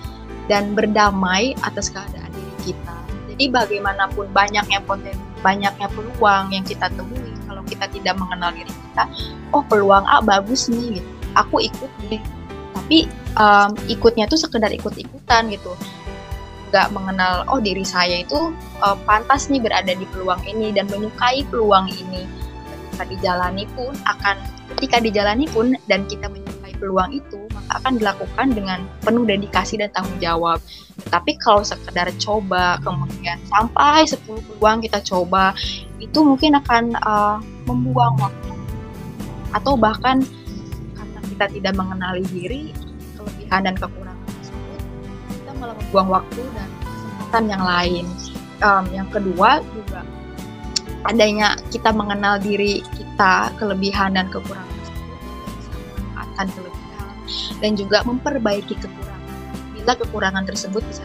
dan 0.51 0.75
berdamai 0.75 1.55
atas 1.63 1.89
keadaan 1.89 2.29
diri 2.35 2.75
kita. 2.75 2.99
Jadi 3.33 3.45
bagaimanapun 3.55 4.35
banyaknya 4.35 4.83
potensi 4.83 5.23
banyaknya 5.39 5.87
peluang 5.95 6.51
yang 6.51 6.67
kita 6.67 6.91
temui 6.99 7.31
kalau 7.47 7.63
kita 7.63 7.87
tidak 7.95 8.19
mengenal 8.19 8.51
diri 8.51 8.73
kita 8.91 9.07
oh 9.55 9.63
peluang 9.63 10.03
A 10.11 10.19
bagus 10.19 10.67
nih 10.67 10.99
gitu. 10.99 11.11
Aku 11.39 11.63
ikut 11.63 11.91
deh 12.11 12.19
tapi 12.79 13.05
um, 13.37 13.77
ikutnya 13.91 14.25
tuh 14.31 14.41
sekedar 14.41 14.73
ikut-ikutan 14.73 15.51
gitu 15.53 15.77
nggak 16.69 16.93
mengenal 16.93 17.49
oh 17.49 17.61
diri 17.61 17.83
saya 17.83 18.23
itu 18.23 18.53
uh, 18.85 18.97
pantas 19.09 19.49
nih 19.49 19.61
berada 19.61 19.93
di 19.93 20.07
peluang 20.13 20.41
ini 20.45 20.71
dan 20.73 20.87
menyukai 20.93 21.45
peluang 21.49 21.89
ini. 21.89 22.29
Ketika 22.93 23.05
dijalani 23.09 23.65
pun 23.73 23.95
akan 24.05 24.37
ketika 24.77 24.97
dijalani 25.01 25.47
pun 25.49 25.75
dan 25.89 26.05
kita 26.11 26.29
menyukai 26.29 26.75
peluang 26.77 27.11
itu 27.17 27.41
maka 27.55 27.85
akan 27.85 27.93
dilakukan 28.01 28.47
dengan 28.53 28.79
penuh 29.01 29.25
dedikasi 29.25 29.81
dan 29.81 29.91
tanggung 29.97 30.19
jawab. 30.21 30.59
Tapi 31.09 31.39
kalau 31.41 31.63
sekedar 31.65 32.11
coba 32.21 32.77
kemudian 32.85 33.39
sampai 33.49 34.05
10 34.05 34.25
peluang 34.27 34.79
kita 34.85 34.99
coba 35.05 35.55
itu 35.99 36.19
mungkin 36.21 36.59
akan 36.59 36.85
uh, 37.01 37.39
membuang 37.65 38.19
waktu. 38.21 38.53
Atau 39.57 39.81
bahkan 39.81 40.21
karena 40.93 41.21
kita 41.33 41.47
tidak 41.49 41.75
mengenali 41.79 42.25
diri 42.29 42.63
kelebihan 43.17 43.65
dan 43.65 43.75
kekurangan 43.79 44.18
malah 45.59 45.77
membuang 45.77 46.09
waktu 46.23 46.43
dan 46.55 46.69
kesempatan 46.83 47.45
yang 47.51 47.63
lain. 47.63 48.07
Um, 48.59 48.85
yang 48.91 49.09
kedua 49.15 49.63
juga 49.63 50.03
adanya 51.07 51.55
kita 51.71 51.95
mengenal 51.95 52.43
diri 52.43 52.83
kita, 52.99 53.55
kelebihan 53.55 54.19
dan 54.19 54.27
kekurangan 54.31 54.79
akan 56.19 56.47
kelebihan 56.55 57.15
dan 57.63 57.73
juga 57.79 57.99
memperbaiki 58.07 58.75
kekurangan 58.79 59.35
bila 59.75 59.93
kekurangan 59.95 60.45
tersebut 60.47 60.83
bisa 60.87 61.03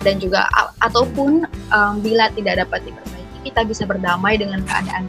dan 0.00 0.16
juga 0.16 0.48
ataupun 0.80 1.44
um, 1.72 1.94
bila 2.00 2.32
tidak 2.32 2.64
dapat 2.64 2.80
diperbaiki 2.88 3.38
kita 3.52 3.60
bisa 3.68 3.84
berdamai 3.84 4.40
dengan 4.40 4.64
keadaan 4.64 5.04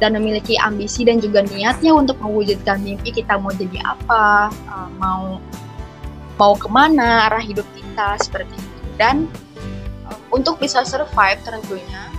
dan 0.00 0.18
memiliki 0.18 0.58
ambisi 0.58 1.06
dan 1.06 1.22
juga 1.22 1.46
niatnya 1.46 1.94
untuk 1.94 2.18
mewujudkan 2.18 2.82
mimpi 2.82 3.14
kita 3.14 3.38
mau 3.38 3.54
jadi 3.54 3.86
apa, 3.86 4.50
mau 4.98 5.38
mau 6.42 6.58
ke 6.58 6.66
mana 6.66 7.30
arah 7.30 7.38
hidup 7.38 7.62
kita 7.78 8.18
seperti 8.18 8.50
itu. 8.58 8.78
Dan 8.98 9.30
um, 10.10 10.42
untuk 10.42 10.58
bisa 10.58 10.82
survive 10.82 11.38
tentunya 11.46 12.10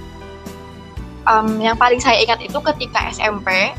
um, 1.27 1.60
yang 1.60 1.75
paling 1.75 2.00
saya 2.00 2.24
ingat 2.24 2.39
itu 2.39 2.56
ketika 2.72 3.12
SMP 3.12 3.75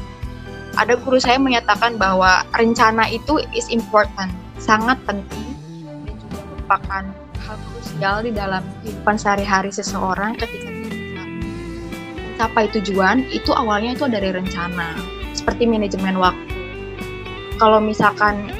ada 0.76 1.00
guru 1.00 1.16
saya 1.16 1.40
menyatakan 1.40 1.96
bahwa 1.96 2.44
rencana 2.52 3.08
itu 3.08 3.40
is 3.56 3.72
important 3.72 4.28
sangat 4.60 5.00
penting 5.08 5.56
dan 6.04 6.12
juga 6.20 6.40
merupakan 6.44 7.04
hal 7.40 7.56
krusial 7.72 8.16
di 8.20 8.32
dalam 8.36 8.60
kehidupan 8.84 9.16
sehari-hari 9.16 9.72
seseorang 9.72 10.36
ketika 10.36 10.74
mencapai 12.34 12.66
tujuan 12.74 13.22
itu 13.30 13.54
awalnya 13.54 13.94
itu 13.94 14.10
dari 14.10 14.34
rencana 14.34 14.98
seperti 15.32 15.70
manajemen 15.70 16.18
waktu. 16.18 16.50
Kalau 17.62 17.78
misalkan 17.78 18.50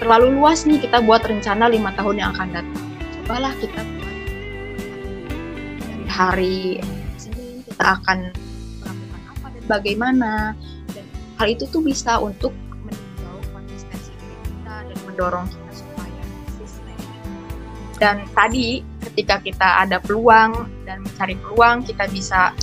terlalu 0.00 0.40
luas 0.40 0.64
nih 0.64 0.80
kita 0.80 1.04
buat 1.04 1.20
rencana 1.28 1.68
lima 1.68 1.92
tahun 1.92 2.16
yang 2.16 2.32
akan 2.32 2.48
datang. 2.56 2.86
Cobalah 3.20 3.52
kita 3.60 3.80
dari 3.84 4.16
hari 6.08 6.80
Senin 7.20 7.60
kita 7.68 8.00
akan 8.00 8.32
melakukan 8.80 9.20
apa 9.28 9.46
dan 9.52 9.64
bagaimana 9.68 10.32
dan 10.96 11.04
hal 11.36 11.52
itu 11.52 11.68
tuh 11.68 11.84
bisa 11.84 12.16
untuk 12.16 12.56
meninjau 12.80 13.36
konsistensi 13.52 14.16
kita 14.16 14.88
dan 14.88 14.98
mendorong 15.04 15.44
kita 15.52 15.84
supaya 15.84 16.22
konsisten. 16.48 16.96
Dan 18.00 18.24
tadi 18.32 18.80
ketika 19.04 19.36
kita 19.44 19.84
ada 19.84 20.00
peluang 20.00 20.64
dan 20.88 21.04
mencari 21.04 21.36
peluang 21.44 21.84
kita 21.84 22.08
bisa 22.08 22.56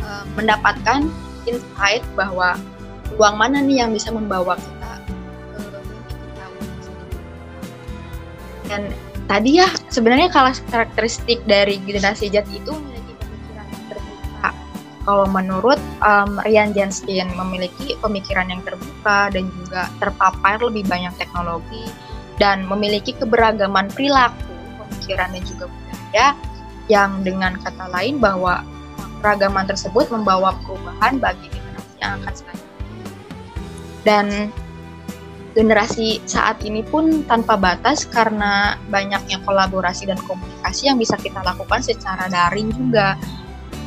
uh, 0.00 0.24
mendapatkan 0.40 1.04
insight 1.44 2.00
bahwa 2.16 2.56
peluang 3.12 3.36
mana 3.36 3.60
nih 3.60 3.84
yang 3.84 3.92
bisa 3.92 4.08
membawa 4.08 4.56
kita 4.56 4.79
Dan 8.70 8.86
tadi 9.26 9.58
ya 9.58 9.66
sebenarnya 9.90 10.30
kalau 10.30 10.54
karakteristik 10.70 11.42
dari 11.42 11.82
generasi 11.82 12.30
Z 12.30 12.46
itu 12.54 12.70
memiliki 12.70 13.18
pemikiran 13.18 13.66
yang 13.66 13.84
terbuka. 13.90 14.50
Kalau 15.02 15.26
menurut 15.26 15.80
um, 16.06 16.38
Rian 16.46 16.70
Jenskin 16.70 17.26
memiliki 17.34 17.98
pemikiran 17.98 18.46
yang 18.46 18.62
terbuka 18.62 19.34
dan 19.34 19.50
juga 19.50 19.90
terpapar 19.98 20.62
lebih 20.62 20.86
banyak 20.86 21.10
teknologi 21.18 21.90
dan 22.38 22.62
memiliki 22.64 23.10
keberagaman 23.18 23.90
perilaku, 23.90 24.54
pemikiran 24.86 25.34
dan 25.34 25.42
juga 25.42 25.64
budaya 25.66 26.28
yang 26.86 27.26
dengan 27.26 27.58
kata 27.58 27.90
lain 27.90 28.22
bahwa 28.22 28.62
keragaman 29.20 29.66
tersebut 29.66 30.08
membawa 30.14 30.54
perubahan 30.62 31.18
bagi 31.18 31.50
generasi 31.50 31.94
yang 32.00 32.12
akan 32.22 32.32
selanjutnya. 32.32 32.86
Dan 34.00 34.26
generasi 35.52 36.22
saat 36.30 36.62
ini 36.62 36.86
pun 36.86 37.26
tanpa 37.26 37.58
batas 37.58 38.06
karena 38.06 38.78
banyaknya 38.88 39.42
kolaborasi 39.42 40.06
dan 40.06 40.18
komunikasi 40.22 40.90
yang 40.90 40.98
bisa 40.98 41.18
kita 41.18 41.42
lakukan 41.42 41.82
secara 41.82 42.30
daring 42.30 42.70
juga. 42.70 43.18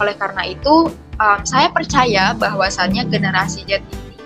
Oleh 0.01 0.17
karena 0.17 0.43
itu, 0.49 0.91
um, 1.19 1.39
saya 1.45 1.69
percaya 1.69 2.33
bahwasannya 2.35 3.07
generasi 3.09 3.65
Z 3.67 3.79
ini 3.79 4.17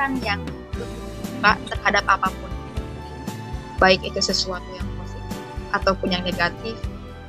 kan 0.00 0.16
yang 0.24 0.40
terbuka 0.72 1.52
terhadap 1.68 2.04
apa 2.08 2.28
pun 2.32 2.50
baik 3.80 4.00
itu 4.04 4.20
sesuatu 4.20 4.64
yang 4.76 4.88
positif 4.96 5.40
ataupun 5.76 6.08
yang 6.12 6.24
negatif 6.24 6.76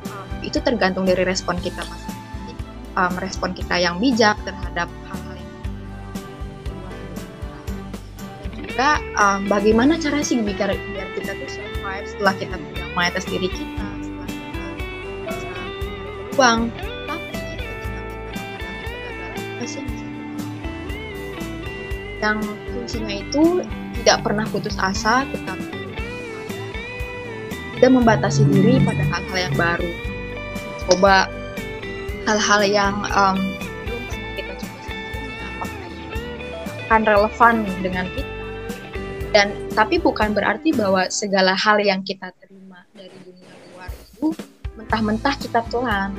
um, 0.08 0.28
itu 0.44 0.60
tergantung 0.64 1.04
dari 1.04 1.24
respon 1.28 1.60
kita 1.60 1.84
masing-masing 1.84 2.60
um, 2.96 3.14
respon 3.20 3.52
kita 3.52 3.76
yang 3.80 4.00
bijak 4.00 4.40
terhadap 4.48 4.88
hal 5.12 5.20
juga 8.82 8.98
um, 9.14 9.46
bagaimana 9.46 9.94
cara 10.02 10.26
sih 10.26 10.42
biar 10.42 10.74
biar 10.74 11.08
kita 11.14 11.38
tuh 11.38 11.50
survive 11.54 12.06
setelah 12.10 12.34
kita 12.34 12.56
berdamai 12.58 13.14
atas 13.14 13.30
diri 13.30 13.46
kita 13.46 13.88
setelah 14.02 14.26
kita 14.26 14.66
bisa 15.30 15.50
uang 16.34 16.60
tapi 17.06 17.30
ketika 17.30 17.74
kita 17.78 18.00
menghadapi 18.02 18.86
kegagalan 18.90 19.38
kita 19.38 19.66
sih 19.70 19.86
yang 22.26 22.38
fungsinya 22.74 23.16
itu 23.22 23.44
tidak 24.02 24.18
pernah 24.26 24.46
putus 24.50 24.74
asa 24.82 25.30
tetapi 25.30 25.78
tidak 27.78 27.92
membatasi 27.94 28.42
diri 28.50 28.82
pada 28.82 29.06
hal-hal 29.06 29.38
yang 29.38 29.56
baru. 29.58 29.90
Coba 30.90 31.30
hal-hal 32.26 32.62
yang 32.66 32.94
um, 33.14 33.38
kita 34.38 34.54
coba 34.58 34.78
apakah 35.54 35.90
akan 36.90 37.02
relevan 37.06 37.56
dengan 37.86 38.06
kita 38.14 38.31
dan 39.32 39.56
tapi 39.72 39.96
bukan 39.98 40.36
berarti 40.36 40.76
bahwa 40.76 41.08
segala 41.08 41.56
hal 41.56 41.80
yang 41.80 42.04
kita 42.04 42.36
terima 42.36 42.84
dari 42.92 43.16
dunia 43.24 43.52
luar 43.72 43.88
itu 43.88 44.28
mentah-mentah 44.76 45.36
kita 45.40 45.64
telan. 45.72 46.12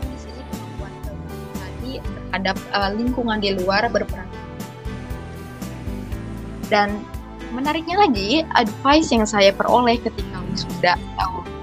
Di 0.00 0.16
sini 0.16 0.40
kemampuan 0.48 0.92
tadi 1.04 1.92
terhadap 2.00 2.56
uh, 2.72 2.90
lingkungan 2.96 3.38
di 3.44 3.52
luar 3.60 3.92
berperan. 3.92 4.28
Dan 6.72 7.04
menariknya 7.52 8.08
lagi, 8.08 8.40
advice 8.56 9.12
yang 9.12 9.28
saya 9.28 9.52
peroleh 9.52 10.00
ketika 10.00 10.40
wisuda 10.48 10.96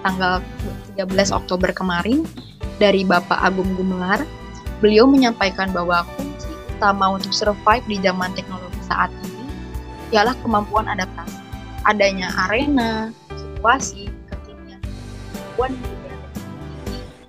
tanggal 0.06 0.46
13 0.94 1.34
Oktober 1.34 1.74
kemarin 1.74 2.22
dari 2.78 3.02
Bapak 3.02 3.42
Agung 3.42 3.74
Gumelar, 3.74 4.22
beliau 4.78 5.10
menyampaikan 5.10 5.74
bahwa 5.74 6.06
kunci 6.14 6.54
utama 6.78 7.18
untuk 7.18 7.34
survive 7.34 7.86
di 7.90 7.98
zaman 8.04 8.30
teknologi 8.38 8.78
saat 8.86 9.10
ini 9.26 9.27
ialah 10.12 10.36
kemampuan 10.44 10.88
adaptasi. 10.88 11.40
Adanya 11.88 12.28
arena, 12.48 13.16
situasi, 13.32 14.12
kekinian, 14.28 14.82
kemampuan 15.32 15.72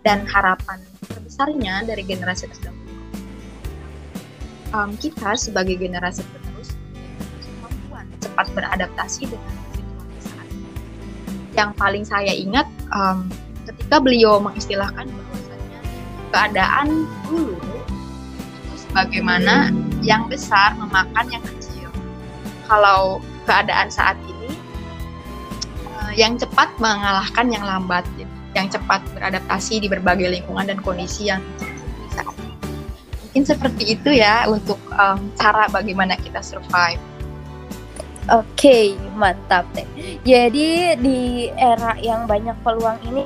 dan 0.03 0.27
harapan 0.27 0.79
terbesarnya 1.07 1.87
dari 1.87 2.03
generasi 2.03 2.51
terdahulu. 2.51 2.87
Um, 4.75 4.93
kita 5.01 5.33
sebagai 5.39 5.81
generasi 5.81 6.21
dapat 8.39 8.55
beradaptasi 8.55 9.27
dengan 9.27 9.55
situasi 9.75 10.19
saat 10.31 10.47
ini. 10.55 10.71
Yang 11.59 11.71
paling 11.75 12.05
saya 12.07 12.31
ingat 12.31 12.71
um, 12.95 13.27
ketika 13.67 13.99
beliau 13.99 14.39
mengistilahkan 14.39 15.11
bahwasanya 15.11 15.81
keadaan 16.31 16.87
dulu 17.27 17.59
itu 17.59 18.75
sebagaimana 18.79 19.75
yang 20.07 20.31
besar 20.31 20.79
memakan 20.79 21.27
yang 21.35 21.43
kecil. 21.43 21.58
Kalau 22.69 23.25
keadaan 23.49 23.89
saat 23.89 24.21
ini 24.29 24.53
uh, 25.89 26.13
yang 26.13 26.37
cepat 26.37 26.69
mengalahkan 26.77 27.49
yang 27.49 27.65
lambat, 27.65 28.05
yang 28.53 28.69
cepat 28.69 29.01
beradaptasi 29.17 29.81
di 29.81 29.89
berbagai 29.89 30.29
lingkungan 30.29 30.69
dan 30.69 30.79
kondisi 30.85 31.33
yang 31.33 31.41
saat 32.13 32.29
ini. 32.37 32.53
Mungkin 33.25 33.45
seperti 33.49 33.97
itu 33.97 34.11
ya 34.13 34.45
untuk 34.45 34.77
um, 34.93 35.33
cara 35.41 35.65
bagaimana 35.73 36.21
kita 36.21 36.45
survive. 36.45 37.01
Oke, 38.29 38.45
okay, 38.61 38.87
mantap 39.17 39.65
deh. 39.73 39.89
Jadi 40.21 41.01
di 41.01 41.49
era 41.57 41.97
yang 41.97 42.29
banyak 42.29 42.61
peluang 42.61 43.01
ini 43.09 43.25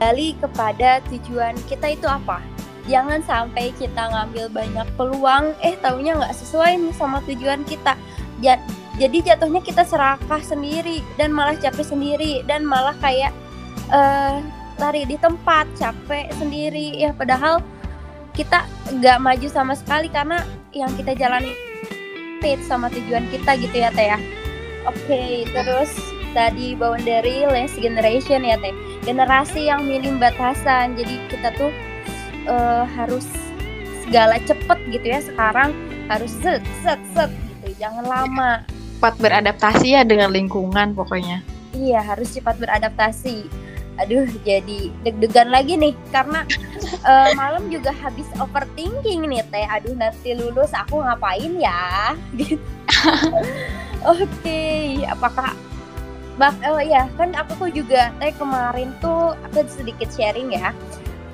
kembali 0.00 0.40
kepada 0.40 1.04
tujuan 1.12 1.52
kita 1.68 1.92
itu 1.92 2.08
apa? 2.08 2.40
Jangan 2.88 3.20
sampai 3.20 3.68
kita 3.76 4.08
ngambil 4.08 4.48
banyak 4.48 4.88
peluang, 4.96 5.52
eh 5.60 5.76
taunya 5.84 6.16
nggak 6.16 6.32
sesuai 6.32 6.80
nih 6.80 6.94
sama 6.96 7.20
tujuan 7.28 7.60
kita. 7.68 7.92
Jadi 9.00 9.24
jatuhnya 9.24 9.64
kita 9.64 9.86
serakah 9.86 10.42
sendiri 10.44 11.00
dan 11.16 11.32
malah 11.32 11.56
capek 11.56 11.88
sendiri 11.88 12.44
dan 12.44 12.68
malah 12.68 12.92
kayak 13.00 13.32
uh, 13.88 14.44
lari 14.76 15.08
di 15.08 15.16
tempat, 15.16 15.64
capek 15.76 16.28
sendiri. 16.36 17.00
Ya. 17.00 17.16
Padahal 17.16 17.64
kita 18.36 18.64
nggak 19.00 19.18
maju 19.20 19.48
sama 19.48 19.72
sekali 19.76 20.08
karena 20.12 20.44
yang 20.76 20.92
kita 20.96 21.16
jalani 21.16 21.52
fit 22.40 22.60
sama 22.64 22.88
tujuan 22.88 23.24
kita 23.28 23.56
gitu 23.60 23.76
ya 23.80 23.92
teh 23.92 24.08
ya. 24.12 24.18
Oke 24.88 24.96
okay, 25.04 25.34
terus 25.52 25.92
tadi 26.32 26.72
boundary 26.72 27.44
less 27.48 27.72
generation 27.76 28.44
ya 28.44 28.56
teh. 28.60 28.72
Generasi 29.04 29.68
yang 29.68 29.84
minim 29.84 30.20
batasan. 30.20 30.96
Jadi 30.96 31.20
kita 31.28 31.52
tuh 31.56 31.72
uh, 32.48 32.84
harus 32.84 33.28
segala 34.04 34.36
cepet 34.44 34.78
gitu 34.92 35.06
ya. 35.08 35.20
Sekarang 35.20 35.72
harus 36.08 36.32
set 36.40 36.64
set 36.84 37.00
set 37.12 37.32
jangan 37.80 38.04
lama. 38.04 38.52
Cepat 39.00 39.16
beradaptasi 39.16 39.96
ya 39.96 40.04
dengan 40.04 40.28
lingkungan 40.28 40.92
pokoknya. 40.92 41.40
Iya 41.72 42.04
harus 42.04 42.36
cepat 42.36 42.60
beradaptasi. 42.60 43.48
Aduh 43.96 44.28
jadi 44.44 44.92
deg-degan 45.00 45.48
lagi 45.48 45.80
nih 45.80 45.96
karena 46.12 46.44
uh, 47.08 47.32
malam 47.32 47.72
juga 47.72 47.96
habis 47.96 48.28
overthinking 48.36 49.24
nih 49.24 49.40
teh. 49.48 49.64
Aduh 49.64 49.96
nanti 49.96 50.36
lulus 50.36 50.76
aku 50.76 51.00
ngapain 51.00 51.56
ya? 51.56 52.12
Gitu 52.36 52.60
oke 54.04 54.28
okay. 54.28 55.00
apakah 55.08 55.56
bak 56.36 56.56
oh 56.68 56.80
ya 56.80 57.08
kan 57.16 57.32
aku 57.36 57.72
juga 57.72 58.12
teh 58.20 58.32
kemarin 58.36 58.92
tuh 59.00 59.32
aku 59.48 59.64
sedikit 59.64 60.12
sharing 60.12 60.52
ya. 60.52 60.76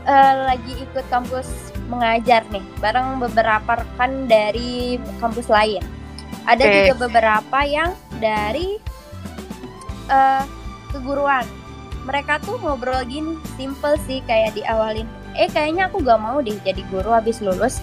Uh, 0.07 0.55
lagi 0.55 0.71
ikut 0.79 1.03
kampus 1.11 1.75
mengajar 1.91 2.47
nih 2.55 2.63
bareng 2.79 3.19
beberapa 3.19 3.83
rekan 3.83 4.31
dari 4.31 5.03
kampus 5.19 5.51
lain 5.51 5.83
ada 6.47 6.63
okay. 6.63 6.89
juga 6.89 7.11
beberapa 7.11 7.59
yang 7.67 7.91
dari 8.23 8.79
uh, 10.09 10.47
keguruan. 10.95 11.45
Mereka 12.07 12.39
tuh 12.47 12.57
ngobrol 12.63 13.03
gini 13.03 13.35
simple 13.59 13.99
sih 14.07 14.23
kayak 14.31 14.55
diawalin 14.55 15.11
eh 15.37 15.53
kayaknya 15.53 15.93
aku 15.93 16.01
gak 16.01 16.23
mau 16.23 16.41
deh 16.41 16.57
jadi 16.65 16.81
guru 16.89 17.13
habis 17.13 17.45
lulus. 17.45 17.83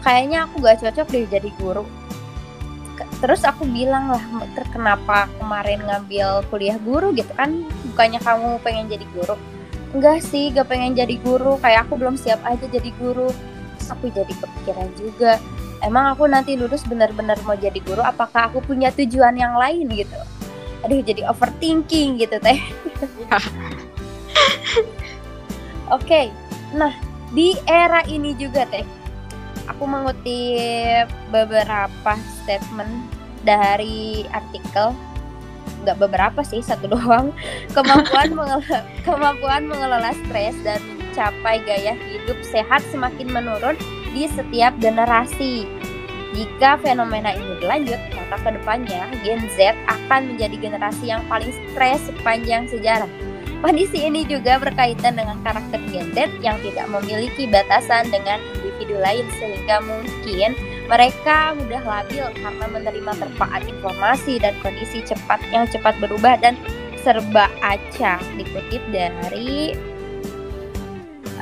Kayaknya 0.00 0.48
aku 0.48 0.64
gak 0.64 0.80
cocok 0.82 1.06
deh 1.12 1.28
jadi 1.28 1.50
guru. 1.60 1.84
Terus 3.20 3.44
aku 3.44 3.68
bilang 3.68 4.16
lah 4.16 4.24
kenapa 4.72 5.28
kemarin 5.36 5.84
ngambil 5.84 6.42
kuliah 6.48 6.80
guru 6.80 7.12
gitu 7.12 7.30
kan? 7.36 7.68
Bukannya 7.92 8.20
kamu 8.20 8.48
pengen 8.64 8.88
jadi 8.88 9.06
guru? 9.12 9.36
Enggak 9.92 10.24
sih 10.24 10.50
gak 10.50 10.72
pengen 10.72 10.96
jadi 10.96 11.14
guru. 11.20 11.60
Kayak 11.60 11.86
aku 11.86 12.00
belum 12.00 12.16
siap 12.16 12.40
aja 12.48 12.64
jadi 12.64 12.90
guru. 12.96 13.28
Terus 13.76 13.88
aku 13.92 14.08
jadi 14.08 14.32
kepikiran 14.34 14.88
juga 14.96 15.36
emang 15.84 16.14
aku 16.14 16.28
nanti 16.28 16.56
lulus 16.56 16.84
benar-benar 16.86 17.36
mau 17.44 17.56
jadi 17.56 17.76
guru 17.82 18.00
apakah 18.04 18.52
aku 18.52 18.60
punya 18.64 18.92
tujuan 18.94 19.36
yang 19.36 19.56
lain 19.56 19.88
gitu? 19.90 20.18
Aduh 20.86 21.04
jadi 21.04 21.28
overthinking 21.28 22.20
gitu 22.20 22.36
teh. 22.40 22.60
Oke 25.90 26.06
okay. 26.06 26.26
nah 26.70 26.94
di 27.34 27.58
era 27.66 28.06
ini 28.06 28.34
juga 28.38 28.62
teh 28.70 28.86
aku 29.70 29.86
mengutip 29.86 31.06
beberapa 31.30 32.14
statement 32.42 32.90
dari 33.46 34.26
artikel 34.34 34.90
nggak 35.86 35.96
beberapa 35.96 36.40
sih 36.44 36.60
satu 36.60 36.90
doang 36.94 37.30
kemampuan 37.72 38.34
mengelola, 38.34 38.80
kemampuan 39.06 39.62
mengelola 39.70 40.10
stres 40.26 40.58
dan 40.66 40.82
mencapai 40.98 41.62
gaya 41.64 41.94
hidup 41.96 42.38
sehat 42.44 42.82
semakin 42.90 43.30
menurun 43.30 43.78
di 44.10 44.26
setiap 44.26 44.74
generasi 44.82 45.66
jika 46.30 46.78
fenomena 46.78 47.34
ini 47.34 47.58
berlanjut, 47.58 47.98
maka 48.14 48.36
ke 48.38 48.50
depannya 48.54 49.02
Gen 49.26 49.42
Z 49.58 49.74
akan 49.90 50.34
menjadi 50.34 50.56
generasi 50.70 51.10
yang 51.10 51.22
paling 51.26 51.50
stres 51.50 52.06
sepanjang 52.06 52.70
sejarah. 52.70 53.10
Kondisi 53.60 54.08
ini 54.08 54.24
juga 54.24 54.56
berkaitan 54.56 55.18
dengan 55.18 55.36
karakter 55.42 55.82
Gen 55.90 56.14
Z 56.14 56.30
yang 56.40 56.56
tidak 56.62 56.86
memiliki 56.88 57.50
batasan 57.50 58.08
dengan 58.08 58.38
individu 58.56 58.96
lain 59.02 59.26
sehingga 59.36 59.82
mungkin 59.84 60.56
mereka 60.88 61.52
mudah 61.58 61.82
labil 61.82 62.24
karena 62.40 62.66
menerima 62.72 63.12
terpaan 63.20 63.62
informasi 63.66 64.40
dan 64.40 64.54
kondisi 64.64 65.04
cepat 65.04 65.42
yang 65.50 65.66
cepat 65.68 65.98
berubah 65.98 66.38
dan 66.38 66.54
serba 67.02 67.50
acak. 67.60 68.22
Dikutip 68.38 68.80
dari 68.94 69.74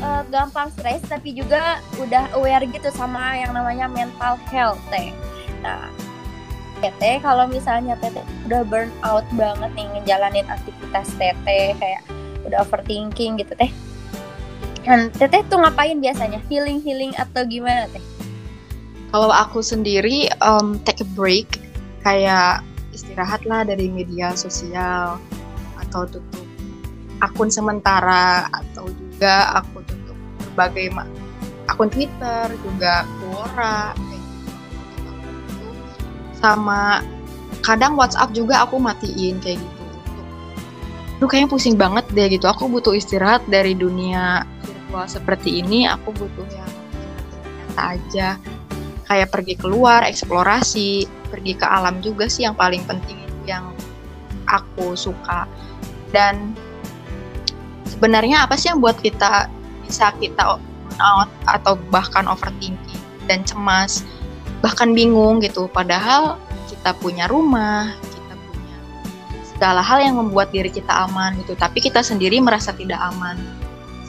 uh, 0.00 0.24
gampang 0.32 0.72
stres 0.72 1.04
tapi 1.04 1.36
juga 1.36 1.76
udah 2.00 2.32
aware 2.36 2.64
gitu 2.68 2.90
sama 2.96 3.36
yang 3.36 3.52
namanya 3.52 3.88
mental 3.92 4.40
health 4.48 4.80
teh. 4.88 5.12
Nah, 5.60 5.92
Tete 6.80 7.20
kalau 7.22 7.46
misalnya 7.46 7.94
Tete 8.00 8.24
udah 8.48 8.64
burn 8.66 8.90
out 9.06 9.22
banget 9.36 9.70
nih 9.76 9.86
ngejalanin 10.00 10.48
aktivitas 10.50 11.06
Tete 11.20 11.76
kayak 11.78 12.02
udah 12.46 12.62
overthinking 12.66 13.38
gitu 13.38 13.54
teh 13.58 13.70
dan 14.82 15.14
teteh 15.14 15.46
tuh 15.46 15.62
ngapain 15.62 15.98
biasanya? 16.02 16.42
Healing 16.50 16.82
healing 16.82 17.14
atau 17.14 17.46
gimana 17.46 17.86
teh? 17.94 18.02
Kalau 19.14 19.30
aku 19.30 19.62
sendiri 19.62 20.26
um, 20.42 20.80
take 20.82 21.04
a 21.04 21.08
break, 21.14 21.60
kayak 22.02 22.66
istirahat 22.90 23.46
lah 23.46 23.62
dari 23.62 23.86
media 23.86 24.34
sosial 24.34 25.22
atau 25.78 26.02
tutup 26.08 26.46
akun 27.22 27.52
sementara 27.52 28.50
atau 28.50 28.90
juga 28.90 29.62
aku 29.62 29.84
tutup 29.86 30.18
berbagai 30.50 30.90
akun 31.70 31.88
Twitter 31.92 32.50
juga 32.66 33.06
Quora 33.22 33.94
sama 36.42 37.06
kadang 37.62 37.94
WhatsApp 37.94 38.34
juga 38.34 38.66
aku 38.66 38.82
matiin 38.82 39.38
kayak 39.38 39.62
gitu 39.62 39.81
Duh 41.22 41.30
kayaknya 41.30 41.54
pusing 41.54 41.78
banget 41.78 42.02
deh 42.10 42.26
gitu. 42.34 42.50
Aku 42.50 42.66
butuh 42.66 42.98
istirahat 42.98 43.46
dari 43.46 43.78
dunia 43.78 44.42
virtual 44.58 45.06
seperti 45.06 45.62
ini. 45.62 45.86
Aku 45.86 46.10
butuh 46.10 46.42
yang 46.50 46.72
nyata 47.62 47.82
aja. 47.94 48.28
Kayak 49.06 49.30
pergi 49.30 49.54
keluar 49.54 50.02
eksplorasi 50.02 51.06
pergi 51.30 51.54
ke 51.54 51.62
alam 51.62 52.02
juga 52.02 52.26
sih 52.26 52.42
yang 52.42 52.58
paling 52.58 52.82
penting 52.90 53.22
yang 53.46 53.70
aku 54.50 54.98
suka. 54.98 55.46
Dan 56.10 56.58
sebenarnya 57.86 58.42
apa 58.42 58.58
sih 58.58 58.74
yang 58.74 58.82
buat 58.82 58.98
kita 58.98 59.46
bisa 59.86 60.10
kita 60.18 60.58
out 60.98 61.30
atau 61.46 61.78
bahkan 61.94 62.26
overthinking 62.26 62.98
dan 63.30 63.46
cemas? 63.46 64.02
Bahkan 64.58 64.90
bingung 64.90 65.38
gitu. 65.38 65.70
Padahal 65.70 66.34
kita 66.66 66.98
punya 66.98 67.30
rumah 67.30 67.94
segala 69.62 69.78
hal 69.78 70.02
yang 70.02 70.18
membuat 70.18 70.50
diri 70.50 70.74
kita 70.74 71.06
aman 71.06 71.38
gitu. 71.38 71.54
Tapi 71.54 71.78
kita 71.78 72.02
sendiri 72.02 72.42
merasa 72.42 72.74
tidak 72.74 72.98
aman. 73.14 73.38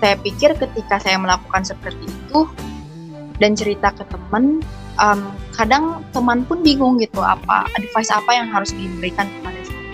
Saya 0.02 0.18
pikir 0.18 0.58
ketika 0.58 0.98
saya 0.98 1.22
melakukan 1.22 1.62
seperti 1.62 2.10
itu 2.10 2.50
dan 3.38 3.54
cerita 3.54 3.94
ke 3.94 4.02
teman 4.10 4.66
um, 4.98 5.22
kadang 5.54 6.02
teman 6.10 6.42
pun 6.42 6.66
bingung 6.66 6.98
gitu 6.98 7.22
apa 7.22 7.70
advice 7.78 8.10
apa 8.10 8.34
yang 8.34 8.50
harus 8.50 8.74
diberikan 8.74 9.30
kepada 9.30 9.62
saya. 9.62 9.86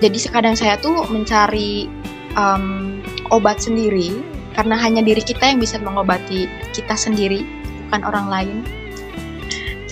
Jadi 0.00 0.16
sekadang 0.16 0.56
saya 0.56 0.80
tuh 0.80 1.04
mencari 1.12 1.92
um, 2.32 3.04
obat 3.28 3.60
sendiri 3.60 4.16
karena 4.56 4.80
hanya 4.80 5.04
diri 5.04 5.20
kita 5.20 5.44
yang 5.44 5.60
bisa 5.60 5.76
mengobati 5.76 6.48
kita 6.72 6.96
sendiri 6.96 7.44
bukan 7.84 8.00
orang 8.00 8.26
lain. 8.32 8.56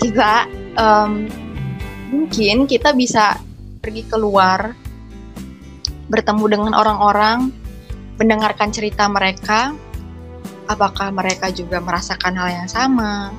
Juga 0.01 0.49
um, 0.81 1.29
mungkin 2.09 2.65
kita 2.65 2.97
bisa 2.97 3.37
pergi 3.81 4.05
keluar, 4.05 4.77
bertemu 6.05 6.45
dengan 6.45 6.73
orang-orang, 6.77 7.49
mendengarkan 8.21 8.69
cerita 8.69 9.09
mereka, 9.09 9.73
apakah 10.69 11.09
mereka 11.09 11.49
juga 11.49 11.81
merasakan 11.81 12.37
hal 12.37 12.49
yang 12.61 12.69
sama. 12.69 13.33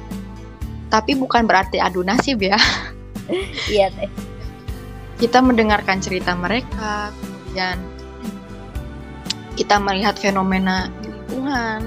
Tapi 0.90 1.14
bukan 1.14 1.46
berarti 1.46 1.78
adu 1.78 2.02
nasib 2.02 2.42
ya. 2.42 2.58
Iya 3.70 3.88
teh. 3.94 4.10
Kita 5.16 5.38
mendengarkan 5.38 6.02
cerita 6.02 6.34
mereka, 6.34 7.14
kemudian 7.14 7.78
kita 9.54 9.78
melihat 9.78 10.18
fenomena 10.18 10.90
di 11.00 11.06
lingkungan. 11.06 11.86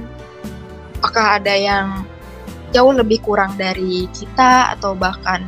Apakah 1.04 1.44
ada 1.44 1.52
yang 1.54 2.08
jauh 2.72 2.96
lebih 2.96 3.20
kurang 3.20 3.60
dari 3.60 4.08
kita 4.16 4.80
atau 4.80 4.96
bahkan 4.96 5.44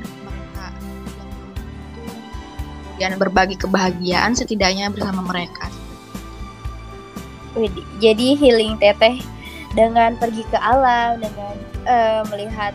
dan 2.98 3.16
berbagi 3.18 3.58
kebahagiaan 3.58 4.34
setidaknya 4.34 4.90
bersama 4.92 5.22
mereka. 5.26 5.70
Jadi 7.98 8.38
healing 8.38 8.78
teteh 8.78 9.18
dengan 9.74 10.14
pergi 10.18 10.46
ke 10.46 10.58
alam, 10.62 11.18
dengan 11.18 11.56
uh, 11.90 12.22
melihat 12.30 12.74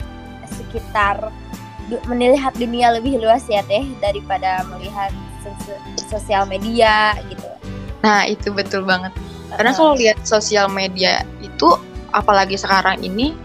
sekitar, 0.51 1.31
melihat 2.11 2.51
dunia 2.59 2.91
lebih 2.95 3.23
luas 3.23 3.47
ya 3.47 3.63
teh 3.67 3.87
daripada 4.03 4.67
melihat 4.75 5.15
sosial 6.11 6.47
media 6.51 7.15
gitu. 7.31 7.47
Nah 8.03 8.27
itu 8.27 8.51
betul 8.51 8.83
banget. 8.83 9.15
Karena 9.55 9.71
kalau 9.77 9.95
lihat 9.95 10.19
sosial 10.27 10.67
media 10.73 11.23
itu, 11.45 11.79
apalagi 12.11 12.57
sekarang 12.59 12.99
ini, 13.05 13.37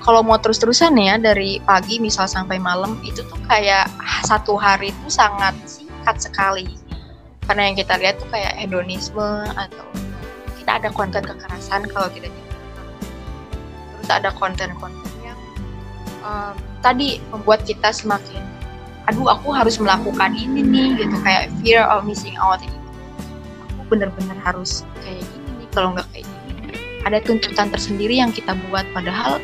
kalau 0.00 0.24
mau 0.24 0.40
terus-terusan 0.40 0.96
ya 0.96 1.20
dari 1.20 1.60
pagi 1.68 2.00
misal 2.00 2.24
sampai 2.24 2.56
malam 2.56 2.96
itu 3.04 3.20
tuh 3.28 3.36
kayak 3.44 3.90
satu 4.24 4.56
hari 4.56 4.88
itu 4.88 5.08
sangat 5.12 5.52
dekat 6.08 6.24
sekali. 6.32 6.64
Karena 7.44 7.68
yang 7.68 7.76
kita 7.76 8.00
lihat 8.00 8.16
tuh 8.16 8.28
kayak 8.32 8.56
hedonisme 8.56 9.44
atau 9.52 9.84
kita 10.56 10.80
ada 10.80 10.88
konten 10.88 11.20
kekerasan 11.20 11.84
kalau 11.92 12.08
kita 12.08 12.32
terus 14.00 14.08
ada 14.08 14.32
konten-konten 14.36 15.12
yang 15.20 15.36
um, 16.24 16.56
tadi 16.80 17.20
membuat 17.28 17.64
kita 17.68 17.92
semakin 17.92 18.40
aduh 19.08 19.32
aku 19.32 19.52
harus 19.52 19.80
melakukan 19.80 20.32
ini 20.32 20.60
nih 20.60 20.88
gitu. 21.04 21.16
Kayak 21.24 21.52
fear 21.60 21.84
of 21.88 22.04
missing 22.04 22.36
out 22.40 22.60
gitu 22.60 22.76
aku 23.76 23.96
bener-bener 23.96 24.36
harus 24.44 24.84
kayak 25.04 25.24
gini 25.24 25.64
nih 25.64 25.68
kalau 25.72 25.96
nggak 25.96 26.08
kayak 26.12 26.24
gini 26.24 26.72
ada 27.04 27.18
tuntutan 27.24 27.68
tersendiri 27.72 28.20
yang 28.20 28.32
kita 28.32 28.52
buat. 28.68 28.84
Padahal 28.92 29.40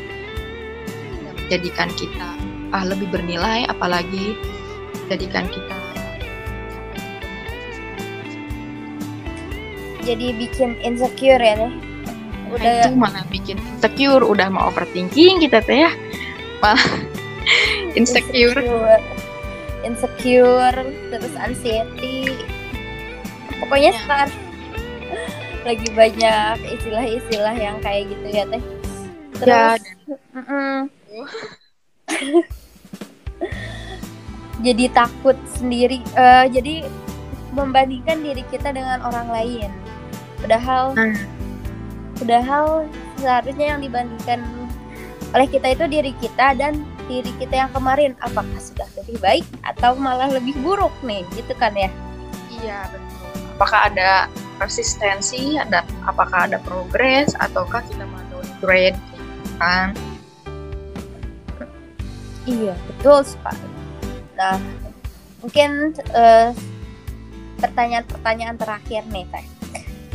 menjadikan 1.45 1.89
kita 1.97 2.29
ah, 2.69 2.85
lebih 2.85 3.09
bernilai 3.09 3.65
apalagi 3.65 4.37
menjadikan 5.05 5.49
kita 5.49 5.74
jadi 10.05 10.37
bikin 10.37 10.77
insecure 10.85 11.41
ya 11.41 11.57
deh 11.57 11.95
udah 12.55 12.71
nah, 12.71 12.87
itu 12.87 12.97
mana 12.97 13.21
bikin 13.27 13.57
insecure 13.57 14.23
udah 14.23 14.47
mau 14.47 14.69
overthinking 14.69 15.43
kita 15.43 15.59
teh 15.65 15.83
ya. 15.85 15.91
Malah 16.63 16.79
insecure. 17.99 18.55
insecure. 18.55 19.03
Insecure 19.85 20.79
terus 21.13 21.33
anxiety. 21.37 22.33
Pokoknya 23.61 23.91
ya. 23.93 23.99
sekarang 24.01 24.41
lagi 25.65 25.89
banyak 25.97 26.57
istilah-istilah 26.77 27.55
yang 27.57 27.77
kayak 27.81 28.07
gitu 28.13 28.27
ya 28.29 28.43
teh. 28.49 28.63
Terus 29.35 29.51
ya, 29.51 30.15
mm 30.31 30.43
-mm. 30.47 30.77
jadi 34.63 34.85
takut 34.95 35.35
sendiri 35.59 35.99
uh, 36.15 36.47
jadi 36.47 36.87
membandingkan 37.51 38.23
diri 38.23 38.43
kita 38.47 38.71
dengan 38.71 39.03
orang 39.03 39.27
lain 39.27 39.67
Padahal 40.45 40.93
hmm. 40.93 41.17
padahal 42.21 42.85
seharusnya 43.17 43.73
yang 43.73 43.81
dibandingkan 43.81 44.45
oleh 45.33 45.49
kita 45.49 45.73
itu 45.73 45.85
diri 45.89 46.13
kita 46.21 46.53
dan 46.53 46.85
diri 47.09 47.33
kita 47.41 47.65
yang 47.65 47.71
kemarin. 47.73 48.13
Apakah 48.21 48.61
sudah 48.61 48.85
lebih 48.93 49.17
baik 49.25 49.45
atau 49.65 49.97
malah 49.97 50.29
lebih 50.29 50.53
buruk 50.61 50.93
nih? 51.01 51.25
Gitu 51.33 51.49
kan 51.57 51.73
ya? 51.73 51.89
Iya 52.61 52.85
betul. 52.93 53.33
Apakah 53.57 53.89
ada 53.89 54.29
resistensi 54.61 55.57
ada 55.57 55.81
apakah 56.05 56.45
ada 56.45 56.61
progres 56.61 57.33
ataukah 57.41 57.81
kita 57.89 58.05
mau 58.05 58.21
downgrade 58.29 59.01
kan? 59.57 59.97
Iya 62.45 62.77
betul 62.93 63.25
sekali. 63.25 63.65
Nah 64.37 64.61
mungkin 65.41 65.97
uh, 66.13 66.53
pertanyaan-pertanyaan 67.57 68.61
terakhir 68.61 69.01
nih 69.09 69.25
teh 69.33 69.54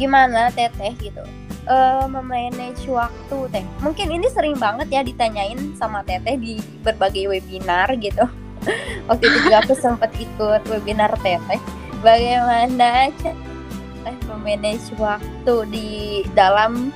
gimana 0.01 0.49
teteh 0.49 0.97
gitu. 0.97 1.21
Uh, 1.69 2.09
memanage 2.09 2.89
waktu 2.89 3.39
teh. 3.53 3.65
Mungkin 3.85 4.09
ini 4.09 4.27
sering 4.33 4.57
banget 4.57 4.89
ya 4.89 5.05
ditanyain 5.05 5.77
sama 5.77 6.01
teteh 6.09 6.41
di 6.41 6.57
berbagai 6.81 7.29
webinar 7.29 7.93
gitu. 8.01 8.25
Waktu 9.09 9.25
itu 9.29 9.39
juga 9.49 9.65
aku 9.65 9.75
sempat 9.77 10.11
ikut 10.17 10.65
webinar 10.73 11.13
teteh. 11.21 11.61
Bagaimana 12.01 13.13
teh 13.21 13.37
memanage 14.27 14.89
waktu 14.97 15.55
di 15.69 15.91
dalam 16.33 16.89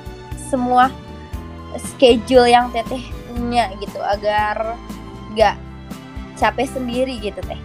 semua 0.49 0.89
schedule 1.77 2.49
yang 2.49 2.73
teteh 2.73 3.05
punya 3.29 3.69
gitu. 3.77 4.01
Agar 4.01 4.75
gak 5.37 5.55
capek 6.35 6.67
sendiri 6.67 7.21
gitu 7.21 7.39
teh. 7.45 7.57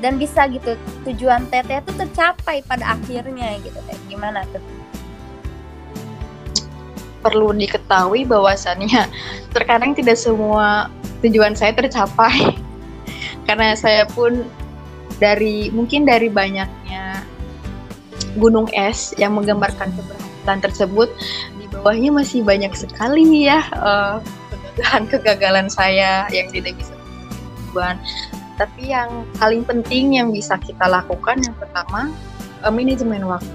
Dan 0.00 0.20
bisa 0.20 0.48
gitu 0.48 0.76
tujuan 1.04 1.48
teteh 1.52 1.84
itu 1.84 1.92
tercapai 1.94 2.64
pada 2.64 2.96
akhirnya 2.96 3.60
gitu 3.60 3.78
teh. 3.86 3.96
Gimana 4.08 4.42
tuh 4.50 4.75
perlu 7.26 7.50
diketahui 7.50 8.22
bahwasannya 8.22 9.10
terkadang 9.54 9.98
tidak 9.98 10.14
semua 10.14 10.86
tujuan 11.26 11.58
saya 11.58 11.74
tercapai. 11.74 12.54
Karena 13.50 13.74
saya 13.74 14.06
pun 14.06 14.46
dari 15.18 15.74
mungkin 15.74 16.06
dari 16.06 16.30
banyaknya 16.30 17.26
gunung 18.38 18.70
es 18.76 19.16
yang 19.18 19.34
menggambarkan 19.34 19.90
keberhasilan 19.96 20.60
tersebut 20.60 21.08
di 21.56 21.66
bawahnya 21.72 22.12
masih 22.12 22.44
banyak 22.44 22.70
sekali 22.76 23.48
ya 23.48 23.64
uh, 23.80 24.20
kegagalan-kegagalan 24.52 25.66
saya 25.78 26.28
yang 26.28 26.52
tidak 26.52 26.76
bisa 26.76 26.92
tujuan 27.72 27.96
tapi 28.56 28.88
yang 28.88 29.24
paling 29.36 29.64
penting 29.64 30.16
yang 30.16 30.32
bisa 30.32 30.56
kita 30.56 30.88
lakukan 30.88 31.40
yang 31.44 31.56
pertama 31.60 32.08
uh, 32.64 32.72
manajemen 32.72 33.24
waktu. 33.28 33.52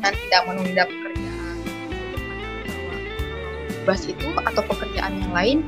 Dan 0.00 0.12
tidak 0.16 0.42
menunda 0.48 0.84
tugas 3.86 4.02
itu 4.10 4.34
atau 4.34 4.66
pekerjaan 4.66 5.14
yang 5.14 5.30
lain 5.30 5.58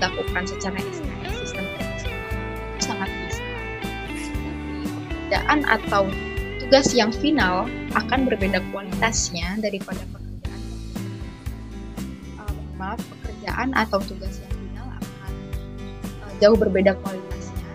dilakukan 0.00 0.48
secara 0.48 0.80
sistem 0.80 1.68
sangat 2.80 3.12
bisa. 3.28 3.44
Pekerjaan 4.96 5.68
atau 5.68 6.08
tugas 6.64 6.88
yang 6.96 7.12
final 7.12 7.68
akan 7.92 8.24
berbeda 8.24 8.64
kualitasnya 8.72 9.60
daripada 9.60 10.00
pekerjaan. 10.00 10.60
Um, 12.40 12.56
maaf 12.80 13.04
pekerjaan 13.20 13.76
atau 13.76 14.00
tugas 14.08 14.40
yang 14.40 14.56
final 14.56 14.88
akan 14.88 15.32
uh, 16.24 16.32
jauh 16.40 16.56
berbeda 16.56 16.96
kualitasnya 17.04 17.68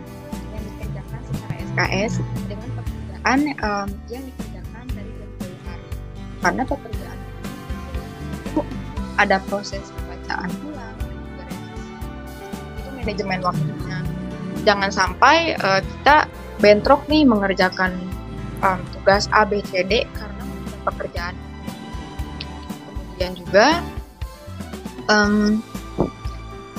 yang 0.58 0.64
dikerjakan 0.74 1.22
secara 1.30 1.54
SKS 1.62 2.14
dengan 2.50 2.70
pekerjaan 2.82 3.40
um, 3.62 3.88
yang 4.10 4.26
dikerjakan 4.26 4.86
dari 4.90 5.12
jauh 5.22 5.58
hari 5.70 5.88
karena 6.42 6.64
pekerjaan 6.66 7.03
ada 9.22 9.38
proses 9.50 9.84
pembacaan 9.94 10.50
ulang 10.66 10.98
itu 12.80 12.90
manajemen 12.98 13.40
waktunya. 13.44 14.00
Jangan 14.64 14.90
sampai 14.90 15.60
uh, 15.60 15.84
kita 15.84 16.32
bentrok 16.64 17.04
nih 17.12 17.28
mengerjakan 17.28 17.92
um, 18.64 18.80
tugas 18.96 19.28
A 19.36 19.44
B 19.44 19.60
C 19.68 19.84
D 19.84 20.08
karena 20.16 20.44
pekerjaan. 20.88 21.36
Kemudian 22.88 23.34
juga 23.36 23.68
um, 25.12 25.60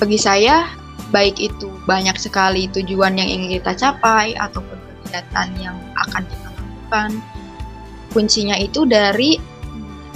bagi 0.01 0.19
saya 0.19 0.67
baik 1.13 1.39
itu 1.39 1.71
banyak 1.87 2.19
sekali 2.19 2.67
tujuan 2.73 3.15
yang 3.15 3.29
ingin 3.31 3.63
kita 3.63 3.77
capai 3.77 4.35
ataupun 4.35 4.75
kegiatan 5.05 5.49
yang 5.63 5.77
akan 5.95 6.27
kita 6.27 6.49
lakukan 6.51 7.11
kuncinya 8.11 8.59
itu 8.59 8.83
dari 8.83 9.39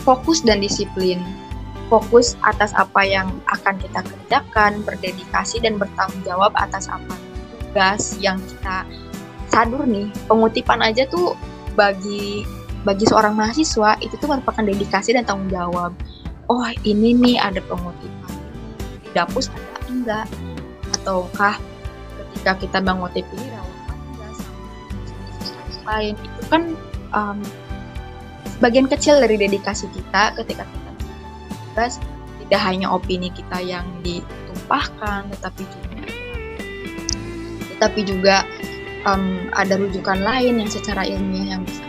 fokus 0.02 0.42
dan 0.42 0.58
disiplin 0.58 1.22
fokus 1.88 2.36
atas 2.44 2.76
apa 2.76 3.00
yang 3.04 3.28
akan 3.48 3.80
kita 3.80 4.04
kerjakan 4.04 4.84
berdedikasi 4.84 5.60
dan 5.64 5.80
bertanggung 5.80 6.20
jawab 6.24 6.52
atas 6.56 6.86
apa 6.88 7.16
tugas 7.50 8.16
yang 8.20 8.38
kita 8.48 8.84
sadur 9.48 9.84
nih. 9.88 10.08
Pengutipan 10.28 10.84
aja 10.84 11.08
tuh 11.08 11.34
bagi 11.74 12.44
bagi 12.86 13.04
seorang 13.08 13.34
mahasiswa 13.34 13.98
itu 14.00 14.14
tuh 14.20 14.28
merupakan 14.30 14.62
dedikasi 14.62 15.16
dan 15.16 15.24
tanggung 15.24 15.50
jawab. 15.50 15.92
Oh 16.48 16.64
ini 16.84 17.12
nih 17.16 17.36
ada 17.40 17.60
pengutipan. 17.64 18.34
Di 19.04 19.10
dapus 19.12 19.52
ada 19.52 19.80
enggak? 19.88 20.26
Ataukah 21.00 21.56
ketika 22.16 22.52
kita 22.60 22.78
mengutip 22.84 23.24
ini 23.36 23.46
relevan 23.52 23.98
enggak 24.12 24.32
sama? 24.36 24.60
Lain 25.88 26.14
itu 26.16 26.42
kan 26.48 26.62
um, 27.12 27.38
bagian 28.64 28.88
kecil 28.88 29.20
dari 29.20 29.36
dedikasi 29.36 29.88
kita 29.92 30.36
ketika 30.40 30.64
tugas 31.78 32.02
tidak 32.42 32.60
hanya 32.66 32.90
opini 32.90 33.30
kita 33.30 33.62
yang 33.62 33.86
ditumpahkan 34.02 35.30
tetapi 35.38 35.62
juga 35.62 36.02
tetapi 37.78 38.00
juga 38.02 38.36
um, 39.06 39.46
ada 39.54 39.78
rujukan 39.78 40.18
lain 40.18 40.58
yang 40.58 40.66
secara 40.66 41.06
ilmiah 41.06 41.54
yang 41.54 41.62
bisa 41.62 41.86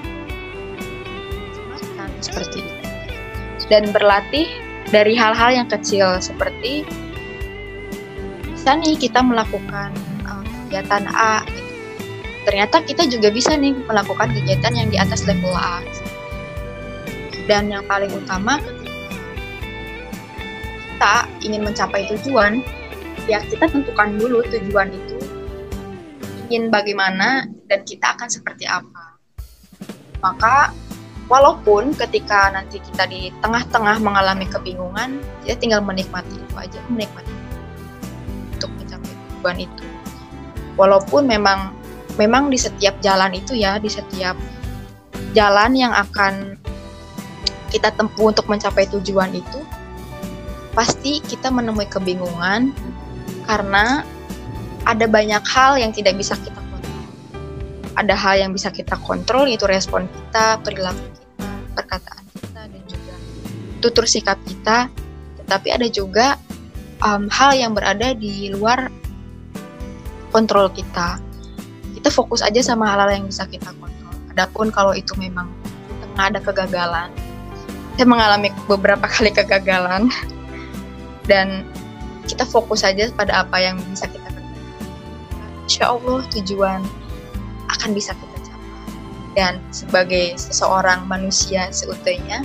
seperti 2.22 2.62
itu. 2.62 2.76
Dan 3.74 3.90
berlatih 3.90 4.46
dari 4.94 5.18
hal-hal 5.18 5.64
yang 5.64 5.68
kecil 5.72 6.22
seperti 6.22 6.86
bisa 8.54 8.78
nih 8.78 8.94
kita 9.00 9.26
melakukan 9.26 9.90
um, 10.30 10.46
kegiatan 10.68 11.10
A 11.10 11.42
gitu. 11.48 11.74
ternyata 12.46 12.82
kita 12.86 13.08
juga 13.10 13.34
bisa 13.34 13.58
nih 13.58 13.74
melakukan 13.88 14.30
kegiatan 14.36 14.74
yang 14.78 14.90
di 14.94 15.02
atas 15.02 15.26
level 15.26 15.56
A. 15.58 15.82
Dan 17.50 17.74
yang 17.74 17.82
paling 17.90 18.14
utama 18.14 18.62
kita 21.00 21.32
ingin 21.48 21.64
mencapai 21.64 22.12
tujuan 22.12 22.60
ya 23.24 23.40
kita 23.48 23.72
tentukan 23.72 24.20
dulu 24.20 24.44
tujuan 24.52 24.92
itu. 24.92 25.16
Ingin 26.52 26.68
bagaimana 26.68 27.48
dan 27.72 27.88
kita 27.88 28.20
akan 28.20 28.28
seperti 28.28 28.68
apa. 28.68 29.16
Maka 30.20 30.76
walaupun 31.32 31.96
ketika 31.96 32.52
nanti 32.52 32.84
kita 32.84 33.08
di 33.08 33.32
tengah-tengah 33.40 33.96
mengalami 34.04 34.44
kebingungan 34.52 35.24
kita 35.48 35.56
tinggal 35.56 35.80
menikmati 35.80 36.36
itu 36.36 36.56
aja 36.60 36.84
menikmati 36.92 37.32
untuk 38.60 38.68
mencapai 38.76 39.08
tujuan 39.08 39.56
itu. 39.56 39.86
Walaupun 40.76 41.32
memang 41.32 41.80
memang 42.20 42.52
di 42.52 42.60
setiap 42.60 43.00
jalan 43.00 43.40
itu 43.40 43.56
ya 43.56 43.80
di 43.80 43.88
setiap 43.88 44.36
jalan 45.32 45.80
yang 45.80 45.96
akan 45.96 46.60
kita 47.72 47.88
tempuh 47.96 48.36
untuk 48.36 48.52
mencapai 48.52 48.84
tujuan 48.92 49.32
itu 49.32 49.64
pasti 50.74 51.20
kita 51.24 51.50
menemui 51.50 51.90
kebingungan 51.90 52.74
karena 53.50 54.06
ada 54.86 55.06
banyak 55.10 55.44
hal 55.46 55.78
yang 55.78 55.92
tidak 55.92 56.16
bisa 56.16 56.38
kita 56.40 56.58
kontrol. 56.58 57.06
Ada 57.98 58.16
hal 58.16 58.36
yang 58.48 58.52
bisa 58.56 58.70
kita 58.72 58.96
kontrol, 59.02 59.46
itu 59.50 59.66
respon 59.68 60.08
kita, 60.08 60.62
perilaku 60.64 61.04
perkataan 61.76 62.24
kita 62.36 62.62
dan 62.70 62.82
juga 62.88 63.14
tutur 63.80 64.06
sikap 64.08 64.38
kita, 64.48 64.88
tetapi 65.44 65.68
ada 65.74 65.88
juga 65.90 66.38
um, 67.04 67.28
hal 67.32 67.56
yang 67.56 67.72
berada 67.76 68.16
di 68.16 68.52
luar 68.54 68.88
kontrol 70.32 70.70
kita. 70.72 71.20
Kita 72.00 72.10
fokus 72.14 72.40
aja 72.40 72.64
sama 72.64 72.88
hal-hal 72.88 73.20
yang 73.20 73.26
bisa 73.28 73.44
kita 73.50 73.76
kontrol. 73.76 74.16
Adapun 74.32 74.72
kalau 74.72 74.96
itu 74.96 75.12
memang 75.20 75.52
tengah 76.00 76.32
ada 76.32 76.40
kegagalan, 76.40 77.12
saya 78.00 78.08
mengalami 78.08 78.48
beberapa 78.72 79.04
kali 79.12 79.36
kegagalan 79.36 80.08
dan 81.30 81.64
kita 82.26 82.44
fokus 82.44 82.82
saja 82.82 83.08
pada 83.14 83.46
apa 83.46 83.62
yang 83.62 83.78
bisa 83.94 84.10
kita 84.10 84.26
kerjakan. 84.26 84.74
Insya 85.70 85.86
Allah 85.94 86.20
tujuan 86.34 86.82
akan 87.70 87.90
bisa 87.94 88.18
kita 88.18 88.30
dan 89.38 89.62
sebagai 89.70 90.36
seseorang 90.36 91.06
manusia 91.06 91.70
seutuhnya 91.70 92.44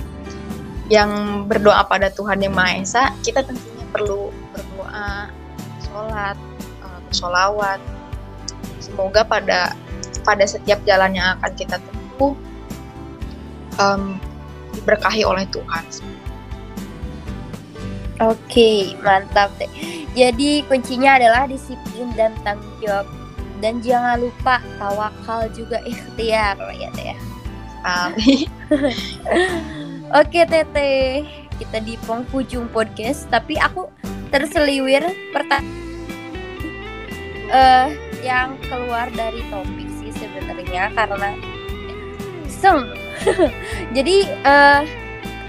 yang 0.87 1.43
berdoa 1.49 1.81
pada 1.89 2.13
Tuhan 2.13 2.39
Yang 2.45 2.53
Maha 2.53 2.73
Esa, 2.77 3.03
kita 3.25 3.41
tentunya 3.41 3.85
perlu 3.89 4.29
berdoa, 4.53 5.33
sholat, 5.81 6.37
eh, 6.85 6.99
bersolawat. 7.09 7.81
Semoga 8.77 9.25
pada 9.25 9.73
pada 10.21 10.45
setiap 10.45 10.77
jalan 10.85 11.17
yang 11.17 11.35
akan 11.35 11.51
kita 11.57 11.81
tempuh 11.81 12.37
um, 13.81 14.21
diberkahi 14.77 15.25
oleh 15.25 15.43
Tuhan. 15.49 15.83
Oke, 18.23 18.95
mantap 19.03 19.51
deh. 19.59 19.67
Jadi 20.15 20.63
kuncinya 20.71 21.19
adalah 21.19 21.43
disiplin 21.51 22.07
dan 22.15 22.31
tanggung 22.47 22.71
jawab 22.79 23.07
dan 23.59 23.83
jangan 23.83 24.23
lupa 24.23 24.63
tawakal 24.79 25.47
juga 25.51 25.83
ikhtiar 25.91 26.55
ya 26.75 26.89
teh 26.95 27.11
ya. 27.11 27.17
Amin. 27.85 28.47
Oke 30.19 30.47
Tete, 30.47 31.25
kita 31.59 31.77
di 31.83 31.99
penghujung 32.07 32.71
podcast 32.71 33.27
tapi 33.27 33.59
aku 33.59 33.91
terseliwir 34.33 35.05
pertanyaan 35.35 35.85
uh, 37.51 37.87
yang 38.25 38.57
keluar 38.65 39.11
dari 39.13 39.45
topik 39.53 39.89
sih 40.01 40.11
sebenarnya 40.15 40.89
karena 40.97 41.35
seng. 42.49 42.89
Jadi 43.95 44.25
uh, 44.45 44.81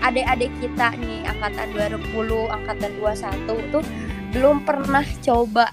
adik-adik 0.03 0.53
kita 0.61 0.97
nih 0.99 1.25
angkatan 1.29 1.69
20, 1.75 2.17
angkatan 2.53 2.91
21 3.01 3.73
tuh 3.75 3.85
belum 4.35 4.67
pernah 4.69 5.07
coba 5.25 5.71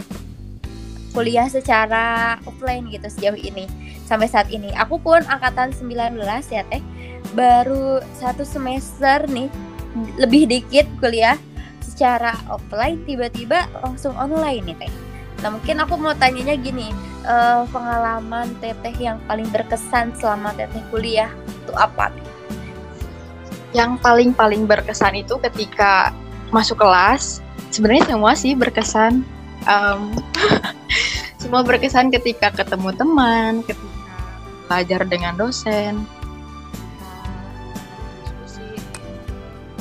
kuliah 1.13 1.45
secara 1.45 2.37
offline 2.49 2.89
gitu 2.89 3.05
sejauh 3.05 3.37
ini 3.37 3.69
sampai 4.03 4.27
saat 4.27 4.49
ini. 4.49 4.73
Aku 4.75 4.97
pun 4.97 5.21
angkatan 5.29 5.71
19 5.71 6.19
ya 6.49 6.65
teh 6.67 6.81
baru 7.37 8.01
satu 8.17 8.43
semester 8.43 9.25
nih 9.29 9.47
lebih 10.17 10.49
dikit 10.49 10.89
kuliah 10.97 11.37
secara 11.85 12.33
offline 12.49 13.05
tiba-tiba 13.05 13.69
langsung 13.85 14.17
online 14.17 14.73
nih 14.73 14.77
teh. 14.85 14.91
Nah 15.45 15.53
mungkin 15.53 15.77
aku 15.83 15.99
mau 15.99 16.15
tanyanya 16.17 16.57
gini 16.57 16.89
uh, 17.27 17.67
pengalaman 17.69 18.49
teteh 18.57 18.95
yang 18.97 19.21
paling 19.29 19.45
berkesan 19.53 20.15
selama 20.17 20.55
teteh 20.57 20.81
kuliah 20.89 21.29
itu 21.47 21.73
apa? 21.77 22.09
Yang 23.73 23.99
paling 24.05 24.31
paling 24.37 24.69
berkesan 24.69 25.17
itu 25.17 25.37
ketika 25.41 26.13
masuk 26.53 26.77
kelas 26.77 27.41
sebenarnya 27.73 28.13
semua 28.13 28.37
sih 28.37 28.53
berkesan 28.53 29.25
um, 29.65 30.13
semua 31.41 31.65
berkesan 31.65 32.13
ketika 32.13 32.53
ketemu 32.53 32.93
teman 32.93 33.65
ketika 33.65 33.89
belajar 34.69 35.01
dengan 35.09 35.33
dosen. 35.35 36.05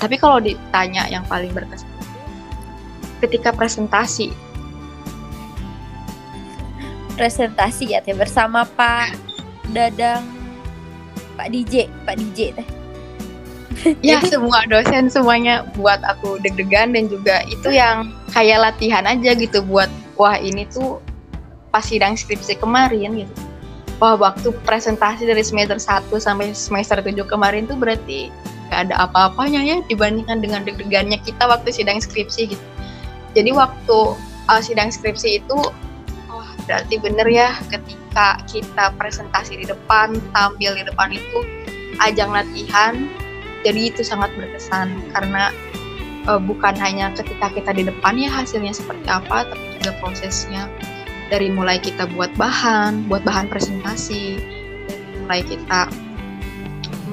Tapi 0.00 0.18
kalau 0.18 0.42
ditanya 0.42 1.06
yang 1.06 1.22
paling 1.28 1.54
berkesan 1.54 1.86
ketika 3.22 3.54
presentasi. 3.54 4.34
Presentasi 7.14 7.94
ya 7.94 8.00
teh 8.02 8.16
bersama 8.16 8.64
Pak 8.64 9.14
Dadang 9.70 10.26
Pak 11.38 11.52
DJ 11.52 11.86
Pak 12.08 12.18
DJ 12.18 12.56
teh 12.56 12.81
ya 14.06 14.22
semua 14.26 14.64
dosen 14.70 15.10
semuanya 15.10 15.66
buat 15.74 15.98
aku 16.06 16.38
deg-degan 16.42 16.94
dan 16.94 17.10
juga 17.10 17.42
itu 17.50 17.74
yang 17.74 18.14
kayak 18.30 18.72
latihan 18.72 19.04
aja 19.06 19.34
gitu 19.34 19.62
buat 19.66 19.90
wah 20.14 20.38
ini 20.38 20.66
tuh 20.70 21.02
pas 21.74 21.82
sidang 21.82 22.14
skripsi 22.14 22.60
kemarin 22.60 23.26
gitu 23.26 23.34
wah 24.02 24.18
waktu 24.18 24.50
presentasi 24.66 25.30
dari 25.30 25.46
semester 25.46 25.78
1 25.78 26.10
sampai 26.18 26.50
semester 26.54 26.98
7 26.98 27.14
kemarin 27.26 27.70
tuh 27.70 27.78
berarti 27.78 28.34
gak 28.72 28.88
ada 28.88 29.04
apa-apanya 29.04 29.60
ya 29.60 29.76
dibandingkan 29.84 30.40
dengan 30.40 30.64
deg-degannya 30.64 31.20
kita 31.20 31.44
waktu 31.44 31.68
sidang 31.68 32.00
skripsi 32.00 32.56
gitu. 32.56 32.66
Jadi 33.36 33.52
waktu 33.52 33.98
uh, 34.48 34.62
sidang 34.64 34.88
skripsi 34.88 35.44
itu, 35.44 35.58
oh 36.32 36.46
berarti 36.64 36.96
bener 36.96 37.28
ya 37.28 37.52
ketika 37.68 38.40
kita 38.48 38.96
presentasi 38.96 39.60
di 39.60 39.68
depan, 39.68 40.16
tampil 40.32 40.72
di 40.72 40.88
depan 40.88 41.12
itu 41.12 41.38
ajang 42.00 42.32
latihan. 42.32 43.12
Jadi 43.62 43.94
itu 43.94 44.02
sangat 44.02 44.34
berkesan 44.34 44.90
karena 45.14 45.54
uh, 46.26 46.38
bukan 46.38 46.74
hanya 46.78 47.14
ketika 47.14 47.50
kita 47.50 47.70
di 47.74 47.86
depan 47.86 48.18
ya 48.18 48.30
hasilnya 48.30 48.74
seperti 48.74 49.06
apa, 49.06 49.46
tapi 49.46 49.64
juga 49.78 49.94
prosesnya. 50.02 50.66
Dari 51.32 51.48
mulai 51.48 51.80
kita 51.80 52.04
buat 52.12 52.28
bahan, 52.36 53.08
buat 53.08 53.24
bahan 53.24 53.48
presentasi, 53.48 54.36
dari 54.84 55.04
mulai 55.24 55.40
kita 55.40 55.88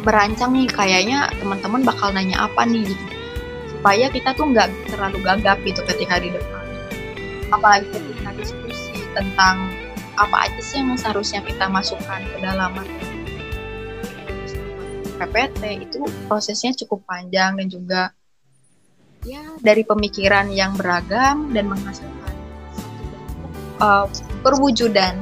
merancang 0.03 0.51
nih 0.51 0.67
kayaknya 0.67 1.31
teman-teman 1.39 1.88
bakal 1.88 2.12
nanya 2.12 2.49
apa 2.49 2.67
nih 2.67 2.83
gitu. 2.83 3.05
Supaya 3.71 4.12
kita 4.12 4.35
tuh 4.35 4.51
nggak 4.51 4.67
terlalu 4.91 5.23
gagap 5.23 5.57
gitu 5.63 5.79
ketika 5.88 6.19
di 6.19 6.35
depan. 6.35 6.65
Apalagi 7.55 7.88
ketika 7.95 8.35
diskusi 8.35 8.91
tentang 9.15 9.71
apa 10.19 10.51
aja 10.51 10.59
sih 10.59 10.83
yang 10.83 10.99
seharusnya 10.99 11.39
kita 11.39 11.71
masukkan 11.71 12.19
ke 12.19 12.38
dalam 12.43 12.75
PPT 15.19 15.84
itu 15.84 15.99
prosesnya 16.32 16.71
cukup 16.71 17.03
panjang 17.03 17.60
dan 17.60 17.67
juga 17.67 18.01
ya 19.27 19.43
dari 19.60 19.84
pemikiran 19.84 20.47
yang 20.47 20.79
beragam 20.79 21.51
dan 21.51 21.67
menghasilkan 21.67 22.36
uh, 23.84 24.08
perwujudan 24.39 25.19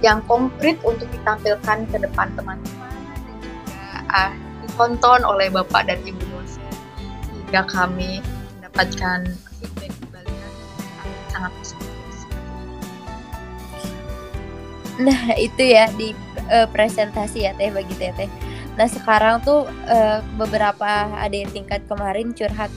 yang 0.00 0.24
konkret 0.24 0.80
untuk 0.84 1.08
ditampilkan 1.12 1.84
ke 1.92 1.96
depan 2.00 2.32
teman-teman 2.36 2.92
uh, 4.12 4.32
ditonton 4.64 5.24
oleh 5.24 5.52
bapak 5.52 5.88
dan 5.88 6.00
ibu 6.04 6.20
dosen 6.32 6.64
sehingga 7.28 7.68
kami 7.68 8.24
mendapatkan 8.60 9.28
feedback 9.60 9.92
balikan 10.12 10.52
sangat 11.32 11.52
positif. 11.60 11.96
Nah 14.96 15.36
itu 15.36 15.60
ya 15.60 15.92
di 15.92 16.16
uh, 16.48 16.64
presentasi 16.72 17.44
ya 17.44 17.52
teh 17.56 17.68
bagi 17.68 17.92
teteh. 17.96 18.28
Nah 18.76 18.88
sekarang 18.88 19.40
tuh 19.40 19.64
uh, 19.88 20.20
beberapa 20.36 21.12
ada 21.16 21.32
yang 21.32 21.48
tingkat 21.50 21.84
kemarin 21.88 22.36
curhat. 22.36 22.68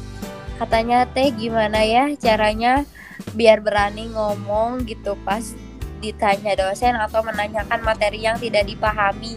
Katanya 0.56 1.08
teh 1.08 1.32
gimana 1.32 1.84
ya 1.84 2.16
caranya 2.16 2.84
biar 3.36 3.60
berani 3.60 4.08
ngomong 4.12 4.88
gitu 4.88 5.16
pas 5.28 5.44
ditanya 6.00 6.56
dosen 6.56 6.96
atau 6.96 7.20
menanyakan 7.24 7.84
materi 7.84 8.24
yang 8.24 8.40
tidak 8.40 8.68
dipahami? 8.68 9.36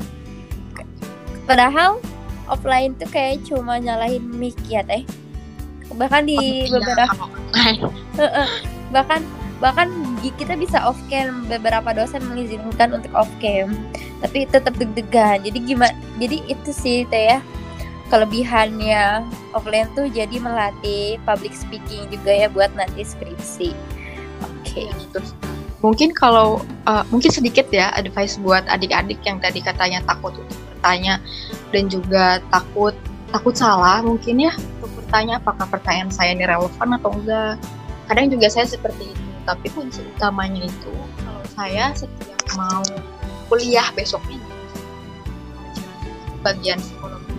Padahal 1.46 1.98
offline 2.46 2.94
tuh 2.94 3.11
kayak 3.11 3.42
cuma 3.46 3.83
nyalahin 3.83 4.22
mic 4.31 4.55
ya 4.70 4.87
teh. 4.87 5.03
Bahkan 5.92 6.22
di 6.25 6.38
oh, 6.38 6.42
iya, 6.42 6.70
beberapa 6.79 7.25
bahkan 8.94 9.20
bahkan 9.59 9.88
kita 10.30 10.54
bisa 10.54 10.78
off 10.87 10.98
cam 11.11 11.48
beberapa 11.50 11.90
dosen 11.90 12.22
mengizinkan 12.30 12.94
untuk 12.94 13.11
off 13.16 13.30
cam 13.42 13.74
tapi 14.22 14.46
tetap 14.46 14.78
deg-degan. 14.78 15.42
Jadi 15.42 15.58
gimana 15.74 15.94
jadi 16.22 16.38
itu 16.46 16.70
sih 16.70 17.02
teh 17.11 17.35
ya. 17.35 17.38
Kelebihannya 18.12 19.24
offline 19.56 19.88
tuh 19.96 20.06
jadi 20.06 20.37
melatih 20.37 21.16
public 21.24 21.56
speaking 21.56 22.06
juga 22.12 22.30
ya 22.30 22.46
buat 22.52 22.70
nanti 22.76 23.02
skripsi. 23.02 23.72
Oke. 24.44 24.87
Okay. 24.87 24.88
Iya, 24.92 25.24
mungkin 25.82 26.14
kalau 26.14 26.62
uh, 26.87 27.02
mungkin 27.11 27.32
sedikit 27.35 27.66
ya 27.74 27.90
advice 27.98 28.38
buat 28.38 28.62
adik-adik 28.70 29.18
yang 29.26 29.42
tadi 29.42 29.58
katanya 29.58 29.98
takut 30.06 30.37
untuk 30.38 30.61
bertanya 30.70 31.18
dan 31.74 31.90
juga 31.90 32.38
takut 32.54 32.94
takut 33.35 33.56
salah 33.56 34.04
mungkin 34.04 34.46
ya 34.46 34.52
untuk 34.54 34.92
bertanya 35.02 35.42
apakah 35.42 35.66
pertanyaan 35.66 36.12
saya 36.12 36.37
ini 36.37 36.46
relevan 36.46 36.88
atau 36.94 37.11
enggak. 37.11 37.58
Kadang 38.06 38.28
juga 38.30 38.46
saya 38.52 38.68
seperti 38.68 39.11
itu 39.11 39.32
tapi 39.42 39.66
kunci 39.74 40.02
utamanya 40.16 40.66
itu 40.66 40.92
kalau 41.22 41.44
saya 41.55 41.90
setiap 41.94 42.42
mau 42.55 42.83
kuliah 43.50 43.87
besoknya 43.94 44.38
bagian 46.42 46.78
psikologi 46.83 47.35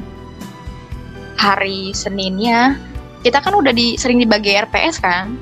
hari 1.35 1.91
Seninnya 1.91 2.79
kita 3.23 3.39
kan 3.39 3.55
udah 3.55 3.75
di 3.75 3.99
sering 3.99 4.19
dibagi 4.19 4.55
RPS 4.55 4.99
kan 5.03 5.35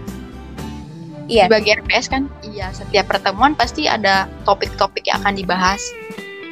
Iya. 1.32 1.48
Di 1.48 1.54
bagian 1.56 1.80
RPS 1.88 2.12
kan, 2.12 2.28
iya 2.44 2.76
setiap 2.76 3.08
pertemuan 3.08 3.56
pasti 3.56 3.88
ada 3.88 4.28
topik-topik 4.44 5.08
yang 5.08 5.24
akan 5.24 5.40
dibahas. 5.40 5.80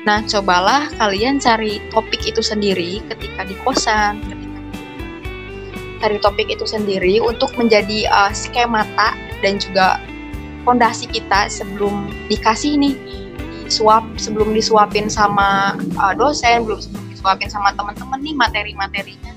Nah, 0.07 0.23
cobalah 0.23 0.87
kalian 0.95 1.43
cari 1.43 1.83
topik 1.91 2.23
itu 2.23 2.39
sendiri 2.39 3.03
ketika 3.11 3.43
di 3.43 3.59
kosan, 3.67 4.23
ketika 4.23 4.59
cari 5.99 6.17
topik 6.23 6.47
itu 6.47 6.63
sendiri 6.63 7.19
untuk 7.19 7.51
menjadi 7.59 8.07
uh, 8.07 8.31
skemata 8.31 9.19
dan 9.39 9.59
juga 9.59 9.99
fondasi 10.67 11.07
kita 11.09 11.47
sebelum 11.47 12.11
dikasih 12.27 12.75
nih 12.77 12.95
disuap 13.65 14.03
sebelum 14.17 14.51
disuapin 14.51 15.07
sama 15.07 15.77
uh, 16.01 16.13
dosen, 16.17 16.65
belum 16.65 16.81
sebelum 16.81 17.05
disuapin 17.13 17.49
sama 17.49 17.69
teman-teman 17.77 18.19
nih 18.21 18.35
materi-materinya. 18.35 19.31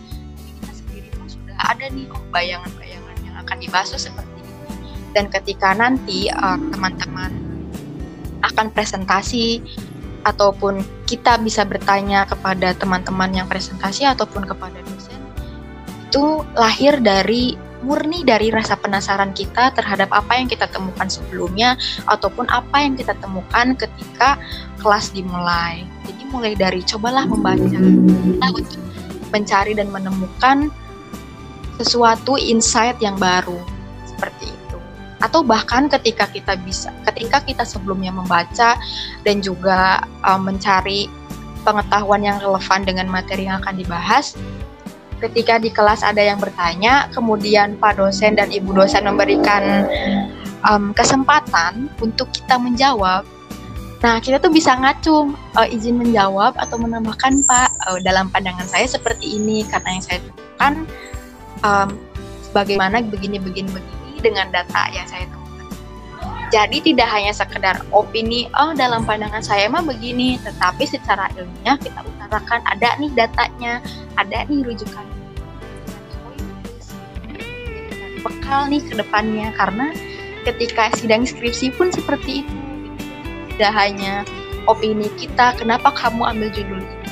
Kita 0.58 0.72
sendiri 0.72 1.08
pun 1.14 1.28
sudah 1.28 1.56
ada 1.60 1.84
nih 1.92 2.08
bayangan-bayangan 2.32 3.16
yang 3.22 3.36
akan 3.44 3.56
dibahas 3.60 3.92
seperti 3.92 4.32
dan 5.12 5.28
ketika 5.28 5.76
nanti 5.76 6.32
uh, 6.32 6.56
teman-teman 6.72 7.30
uh, 7.32 8.48
akan 8.48 8.72
presentasi 8.72 9.60
ataupun 10.24 10.80
kita 11.06 11.36
bisa 11.42 11.66
bertanya 11.66 12.24
kepada 12.24 12.72
teman-teman 12.74 13.30
yang 13.34 13.46
presentasi 13.46 14.06
ataupun 14.08 14.46
kepada 14.46 14.78
dosen 14.88 15.20
itu 16.08 16.44
lahir 16.56 17.00
dari 17.00 17.56
murni 17.82 18.22
dari 18.22 18.48
rasa 18.48 18.78
penasaran 18.78 19.34
kita 19.34 19.74
terhadap 19.74 20.08
apa 20.14 20.38
yang 20.38 20.46
kita 20.46 20.70
temukan 20.70 21.10
sebelumnya 21.10 21.74
ataupun 22.06 22.46
apa 22.48 22.82
yang 22.82 22.94
kita 22.94 23.12
temukan 23.18 23.74
ketika 23.74 24.38
kelas 24.78 25.10
dimulai. 25.10 25.84
Jadi 26.06 26.22
mulai 26.30 26.54
dari 26.54 26.80
cobalah 26.86 27.26
membaca 27.26 27.78
untuk 28.54 28.82
mencari 29.34 29.72
dan 29.74 29.88
menemukan 29.90 30.70
sesuatu 31.80 32.38
insight 32.38 33.00
yang 33.02 33.18
baru 33.18 33.58
seperti 34.06 34.52
itu 34.52 34.78
atau 35.22 35.40
bahkan 35.46 35.86
ketika 35.86 36.26
kita 36.28 36.58
bisa 36.60 36.90
ketika 37.10 37.40
kita 37.42 37.64
sebelumnya 37.64 38.10
membaca 38.10 38.76
dan 39.22 39.38
juga 39.40 40.04
um, 40.26 40.46
mencari 40.46 41.06
pengetahuan 41.62 42.26
yang 42.26 42.42
relevan 42.42 42.82
dengan 42.82 43.06
materi 43.06 43.46
yang 43.46 43.62
akan 43.62 43.78
dibahas 43.78 44.34
ketika 45.28 45.62
di 45.62 45.70
kelas 45.70 46.02
ada 46.02 46.20
yang 46.20 46.42
bertanya 46.42 47.06
kemudian 47.14 47.78
pak 47.78 47.96
dosen 47.96 48.34
dan 48.34 48.50
ibu 48.50 48.74
dosen 48.74 49.06
memberikan 49.06 49.86
um, 50.66 50.90
kesempatan 50.90 51.86
untuk 52.02 52.30
kita 52.34 52.58
menjawab 52.58 53.22
Nah, 54.02 54.18
kita 54.18 54.42
tuh 54.42 54.50
bisa 54.50 54.74
ngacung 54.74 55.38
uh, 55.54 55.62
izin 55.62 55.94
menjawab 55.94 56.58
atau 56.58 56.74
menambahkan 56.74 57.46
Pak 57.46 57.70
uh, 57.86 57.98
dalam 58.02 58.26
pandangan 58.34 58.66
saya 58.66 58.90
seperti 58.90 59.38
ini 59.38 59.62
karena 59.62 59.94
yang 59.94 60.02
saya 60.02 60.18
temukan 60.18 60.74
um, 61.62 61.88
bagaimana 62.50 62.98
begini 62.98 63.38
begini 63.38 63.70
begini 63.70 64.18
dengan 64.18 64.50
data 64.50 64.90
yang 64.90 65.06
saya 65.06 65.22
temukan. 65.30 65.41
Jadi 66.52 66.92
tidak 66.92 67.08
hanya 67.08 67.32
sekedar 67.32 67.80
opini, 67.96 68.44
oh 68.52 68.76
dalam 68.76 69.08
pandangan 69.08 69.40
saya 69.40 69.72
mah 69.72 69.80
begini, 69.80 70.36
tetapi 70.36 70.84
secara 70.84 71.32
ilmiah 71.32 71.80
kita 71.80 72.04
utarakan 72.04 72.60
ada 72.68 72.92
nih 73.00 73.08
datanya, 73.16 73.80
ada 74.20 74.44
nih 74.44 74.60
rujukan. 74.60 75.00
Bekal 78.20 78.68
nih 78.68 78.84
ke 78.84 79.00
depannya 79.00 79.48
karena 79.56 79.96
ketika 80.44 80.92
sidang 81.00 81.24
skripsi 81.24 81.72
pun 81.72 81.88
seperti 81.88 82.44
itu. 82.44 82.54
Tidak 83.56 83.72
hanya 83.72 84.28
opini 84.68 85.08
kita, 85.16 85.56
kenapa 85.56 85.88
kamu 85.96 86.36
ambil 86.36 86.52
judul 86.52 86.84
ini? 86.84 87.08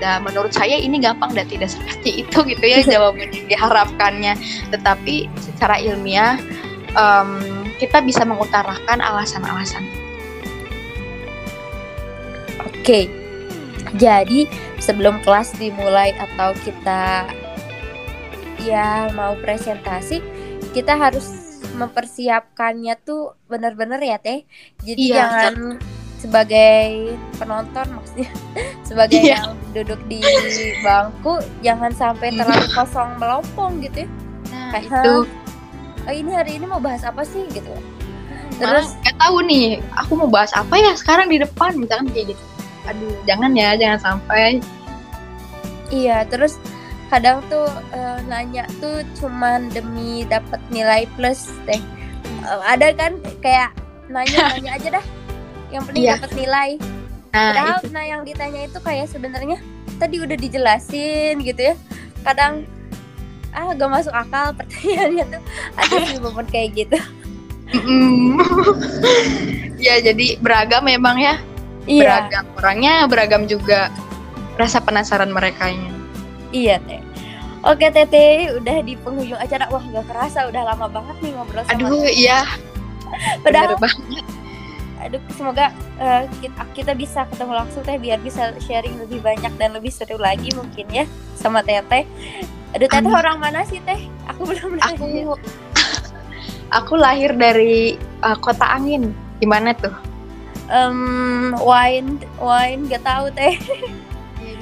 Dan 0.00 0.24
menurut 0.24 0.50
saya 0.50 0.80
ini 0.80 0.96
gampang 0.96 1.36
dan 1.36 1.44
tidak 1.44 1.70
seperti 1.70 2.24
itu 2.24 2.38
gitu 2.42 2.64
ya 2.64 2.80
jawaban 2.96 3.28
yang 3.28 3.46
diharapkannya. 3.52 4.34
Tetapi 4.72 5.28
secara 5.38 5.76
ilmiah 5.76 6.40
um, 6.96 7.61
kita 7.82 7.98
bisa 7.98 8.22
mengutarakan 8.22 9.02
alasan-alasan. 9.02 9.82
Oke, 12.62 13.10
jadi 13.98 14.46
sebelum 14.78 15.18
kelas 15.26 15.58
dimulai 15.58 16.14
atau 16.14 16.54
kita 16.62 17.26
ya 18.62 19.10
mau 19.18 19.34
presentasi, 19.42 20.22
kita 20.70 20.94
harus 20.94 21.58
mempersiapkannya 21.74 22.94
tuh 23.02 23.34
benar-benar 23.50 23.98
ya 23.98 24.22
teh. 24.22 24.46
Jadi 24.86 25.10
iya, 25.10 25.26
jangan 25.26 25.82
sebagai 26.22 27.18
penonton 27.34 27.98
maksudnya 27.98 28.30
sebagai 28.88 29.18
yeah. 29.26 29.42
yang 29.42 29.58
duduk 29.74 29.98
di 30.06 30.22
bangku 30.86 31.42
jangan 31.66 31.90
sampai 31.90 32.30
iya. 32.30 32.46
terlalu 32.46 32.66
kosong 32.78 33.10
melompong 33.18 33.82
gitu 33.82 34.06
ya 34.06 34.08
nah, 34.54 34.70
kayak 34.70 34.86
itu 34.86 35.14
oh, 36.04 36.14
ini 36.14 36.30
hari 36.32 36.58
ini 36.58 36.66
mau 36.66 36.78
bahas 36.78 37.02
apa 37.02 37.22
sih 37.22 37.46
gitu 37.50 37.70
terus 38.56 38.94
nggak 39.02 39.16
tahu 39.18 39.42
nih 39.42 39.80
aku 39.96 40.12
mau 40.14 40.30
bahas 40.30 40.52
apa 40.54 40.74
ya 40.76 40.92
sekarang 40.94 41.26
di 41.26 41.40
depan 41.40 41.74
misalkan 41.74 42.06
kayak 42.12 42.36
gitu 42.36 42.44
aduh 42.84 43.14
jangan 43.26 43.50
ya 43.54 43.74
jangan 43.78 43.98
sampai 44.00 44.58
Iya, 45.92 46.24
terus 46.24 46.56
kadang 47.12 47.44
tuh 47.52 47.68
uh, 47.92 48.18
nanya 48.24 48.64
tuh 48.80 49.04
cuman 49.20 49.68
demi 49.76 50.24
dapat 50.24 50.56
nilai 50.72 51.04
plus 51.20 51.52
teh. 51.68 51.76
Uh, 52.48 52.64
ada 52.64 52.96
kan 52.96 53.20
kayak 53.44 53.76
nanya 54.08 54.56
nanya 54.56 54.70
aja 54.80 54.88
dah. 54.96 55.04
Yang 55.68 55.82
penting 55.92 56.02
Iya. 56.08 56.12
dapat 56.16 56.30
nilai. 56.32 56.70
Nah, 57.28 57.44
Padahal 57.52 57.76
itu. 57.76 57.88
nah 57.92 58.04
yang 58.08 58.22
ditanya 58.24 58.60
itu 58.64 58.78
kayak 58.80 59.04
sebenarnya 59.12 59.60
tadi 60.00 60.16
udah 60.24 60.32
dijelasin 60.32 61.44
gitu 61.44 61.60
ya. 61.60 61.74
Kadang 62.24 62.64
ah 63.52 63.72
gak 63.76 63.90
masuk 63.92 64.14
akal 64.16 64.52
pertanyaannya 64.58 65.24
tuh 65.38 65.42
ada 65.76 65.96
sih 66.08 66.18
momen 66.20 66.46
kayak 66.48 66.70
gitu. 66.76 66.98
Mm. 67.72 68.36
ya, 69.86 69.96
jadi 70.04 70.36
beragam 70.44 70.84
memang 70.84 71.16
ya. 71.16 71.40
Iya, 71.88 72.28
Beragam 72.28 72.44
orangnya, 72.60 72.94
beragam 73.08 73.42
juga 73.48 73.88
rasa 74.60 74.78
penasaran 74.78 75.32
mereka 75.32 75.72
iya 76.52 76.76
teh. 76.84 77.00
Oke 77.62 77.88
Tete, 77.94 78.58
udah 78.58 78.82
di 78.82 78.98
penghujung 78.98 79.38
acara. 79.38 79.70
Wah, 79.70 79.82
gak 79.82 80.06
kerasa 80.10 80.50
udah 80.50 80.62
lama 80.74 80.86
banget 80.90 81.16
nih 81.22 81.30
ngobrol 81.32 81.62
sama 81.64 81.78
Aduh, 81.78 82.06
iya, 82.10 82.42
Padahal 83.44 83.78
banget. 83.80 84.24
aduh 85.02 85.18
semoga 85.34 85.74
eh, 85.98 86.30
kita, 86.38 86.62
kita 86.78 86.92
bisa 86.94 87.26
ketemu 87.26 87.58
langsung 87.58 87.82
teh 87.82 87.98
biar 87.98 88.22
bisa 88.22 88.54
sharing 88.62 88.94
lebih 89.02 89.18
banyak 89.18 89.50
dan 89.58 89.74
lebih 89.74 89.90
seru 89.90 90.14
lagi 90.14 90.54
mungkin 90.54 90.86
ya 90.94 91.04
sama 91.34 91.58
Teteh. 91.66 92.06
Aduh 92.72 92.88
Teteh 92.88 93.12
orang 93.20 93.38
mana 93.38 93.60
sih 93.68 93.80
Teh? 93.84 94.08
Aku 94.32 94.48
belum 94.48 94.80
nanya. 94.80 94.96
Aku 94.96 95.36
aku 96.72 96.94
lahir 96.96 97.32
dari 97.36 98.00
uh, 98.24 98.36
kota 98.36 98.64
angin. 98.64 99.12
Gimana 99.40 99.76
tuh? 99.76 99.92
Em, 100.72 101.52
wine 101.60 102.22
wine 102.40 102.80
gak 102.88 103.04
tahu 103.04 103.28
Teh. 103.36 103.56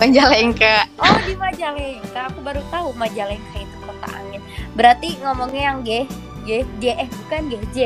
Majalengka. 0.00 0.88
Oh 0.96 1.16
di 1.28 1.36
Majalengka. 1.36 2.20
Aku 2.32 2.40
baru 2.40 2.64
tahu 2.72 2.96
Majalengka 2.96 3.56
itu 3.60 3.76
kota 3.84 4.08
angin. 4.16 4.40
Berarti 4.74 5.20
ngomongnya 5.20 5.62
yang 5.72 5.78
G 5.84 6.08
G 6.48 6.64
J 6.80 6.84
eh 7.04 7.08
bukan 7.08 7.42
G 7.52 7.54
J. 7.76 7.78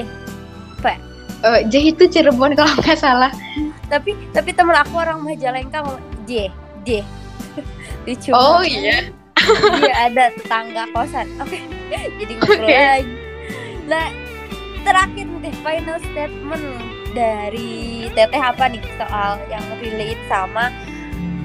Uh, 1.45 1.61
J 1.69 1.93
itu 1.93 2.09
Cirebon 2.09 2.57
kalau 2.57 2.73
nggak 2.81 2.97
salah. 2.97 3.29
Tapi 3.93 4.17
tapi 4.33 4.57
temen 4.57 4.73
aku 4.73 4.97
orang 4.97 5.21
Majalengka 5.21 5.85
J 6.25 6.49
J. 6.89 7.05
Lucu. 8.09 8.33
Oh 8.33 8.65
iya. 8.65 9.13
Iya 9.79 9.95
ada 10.09 10.25
tetangga 10.33 10.85
kosan. 10.91 11.27
Oke. 11.39 11.61
Jadi 12.21 12.33
ngobrol 12.37 12.65
Oke. 12.65 12.75
lagi. 12.75 13.15
Nah, 13.85 14.07
terakhir 14.83 15.27
nih 15.29 15.55
final 15.61 15.99
statement 16.03 16.67
dari 17.13 17.73
Teteh 18.11 18.43
apa 18.43 18.65
nih 18.67 18.83
soal 18.97 19.39
yang 19.47 19.63
relate 19.79 20.23
sama 20.27 20.73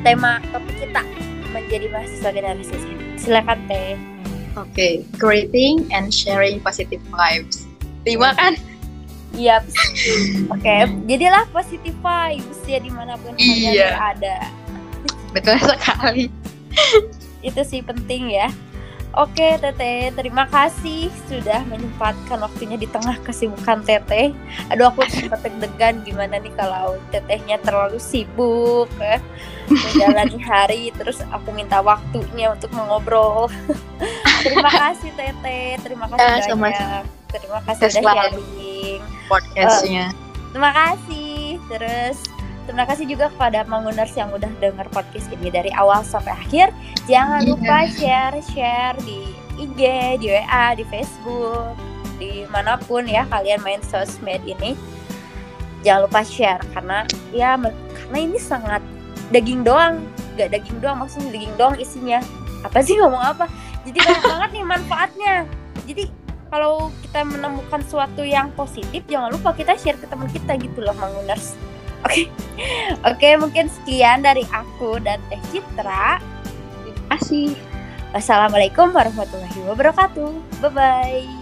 tema 0.02 0.40
topik 0.50 0.76
kita 0.80 1.04
menjadi 1.50 1.86
mahasiswa 1.90 2.30
generasi 2.32 2.74
Z. 2.74 2.86
Silakan 3.18 3.60
Teh. 3.68 3.94
Oke, 4.56 5.06
creating 5.16 5.86
and 5.90 6.10
sharing 6.10 6.58
positive 6.60 7.02
vibes. 7.10 7.70
Lima 8.04 8.34
kan? 8.34 8.58
Iya. 9.32 9.62
Oke, 10.50 10.76
jadilah 11.06 11.46
positive 11.50 11.96
vibes 11.96 12.60
ya 12.66 12.82
di 12.82 12.90
mana 12.90 13.14
pun 13.16 13.38
kalian 13.38 13.72
Iya. 13.72 13.90
berada. 13.94 14.38
Betul 15.32 15.58
sekali. 15.62 16.26
Itu 17.42 17.62
sih 17.64 17.80
penting 17.80 18.30
ya. 18.30 18.50
Oke 19.10 19.58
Teteh, 19.58 20.14
terima 20.14 20.46
kasih 20.46 21.10
sudah 21.26 21.66
menyempatkan 21.66 22.38
waktunya 22.38 22.78
di 22.78 22.86
tengah 22.86 23.18
kesibukan 23.26 23.82
Teteh. 23.82 24.30
Aduh 24.70 24.94
aku 24.94 25.02
sempat 25.10 25.42
deg-degan 25.42 26.06
gimana 26.06 26.38
nih 26.38 26.54
kalau 26.54 26.94
Tetehnya 27.10 27.58
terlalu 27.60 27.98
sibuk 27.98 28.86
ya. 29.02 29.18
menjalani 29.66 30.38
hari 30.50 30.94
terus 30.94 31.26
aku 31.34 31.50
minta 31.50 31.82
waktunya 31.82 32.54
untuk 32.54 32.70
mengobrol. 32.70 33.50
terima 34.46 34.70
kasih 34.70 35.10
Teteh, 35.18 35.82
terima 35.82 36.06
kasih 36.06 36.22
Ya, 36.22 36.30
banyak. 36.30 36.46
sama-sama. 36.46 37.02
Terima 37.30 37.60
kasih 37.66 37.82
sudah 37.90 38.14
sharing. 38.14 39.02
Podcastnya. 39.26 40.06
Terima 40.54 40.72
kasih. 40.72 41.58
Terus 41.66 42.18
terima 42.70 42.86
kasih 42.86 43.10
juga 43.10 43.34
kepada 43.34 43.66
Manguners 43.66 44.14
yang 44.14 44.30
udah 44.30 44.46
denger 44.62 44.86
podcast 44.94 45.26
ini 45.34 45.50
dari 45.50 45.74
awal 45.74 46.06
sampai 46.06 46.38
akhir. 46.38 46.70
Jangan 47.10 47.42
Iya. 47.42 47.50
lupa 47.50 47.78
share-share 47.98 48.98
di 49.02 49.34
IG, 49.58 49.82
di 50.22 50.30
WA, 50.30 50.78
di 50.78 50.86
Facebook, 50.86 51.74
di 52.22 52.46
mana 52.54 52.78
pun 52.78 53.10
ya 53.10 53.26
kalian 53.26 53.58
main 53.66 53.82
sosmed 53.82 54.46
ini. 54.46 54.78
Jangan 55.82 56.06
lupa 56.06 56.22
share 56.22 56.62
karena 56.78 57.10
ya 57.34 57.58
karena 57.98 58.18
ini 58.22 58.38
sangat 58.38 58.86
daging 59.34 59.66
doang, 59.66 60.06
gak 60.38 60.54
daging 60.54 60.78
doang 60.78 61.02
maksudnya 61.02 61.34
daging 61.34 61.56
doang 61.58 61.74
isinya. 61.82 62.22
Apa 62.62 62.86
sih 62.86 63.02
ngomong 63.02 63.34
apa? 63.34 63.50
Jadi 63.82 63.98
banyak 64.06 64.24
banget 64.30 64.50
nih 64.54 64.66
manfaatnya. 64.70 65.36
Jadi 65.90 66.04
kalau 66.54 66.94
kita 67.02 67.26
menemukan 67.26 67.82
sesuatu 67.82 68.22
yang 68.22 68.54
positif 68.54 69.02
jangan 69.10 69.34
lupa 69.34 69.58
kita 69.58 69.74
share 69.74 69.98
ke 69.98 70.06
teman 70.06 70.30
kita 70.30 70.54
gitu 70.58 70.82
loh 70.82 70.98
Manguners 70.98 71.54
oke. 72.06 72.24
Oke 73.08 73.30
mungkin 73.40 73.72
sekian 73.72 74.24
dari 74.24 74.44
aku 74.52 75.00
dan 75.00 75.20
Teh 75.32 75.42
Citra. 75.52 76.20
Terima 76.84 77.16
kasih. 77.16 77.56
wassalamualaikum 78.10 78.90
warahmatullahi 78.90 79.60
wabarakatuh. 79.70 80.34
Bye 80.66 80.72
bye 80.74 81.39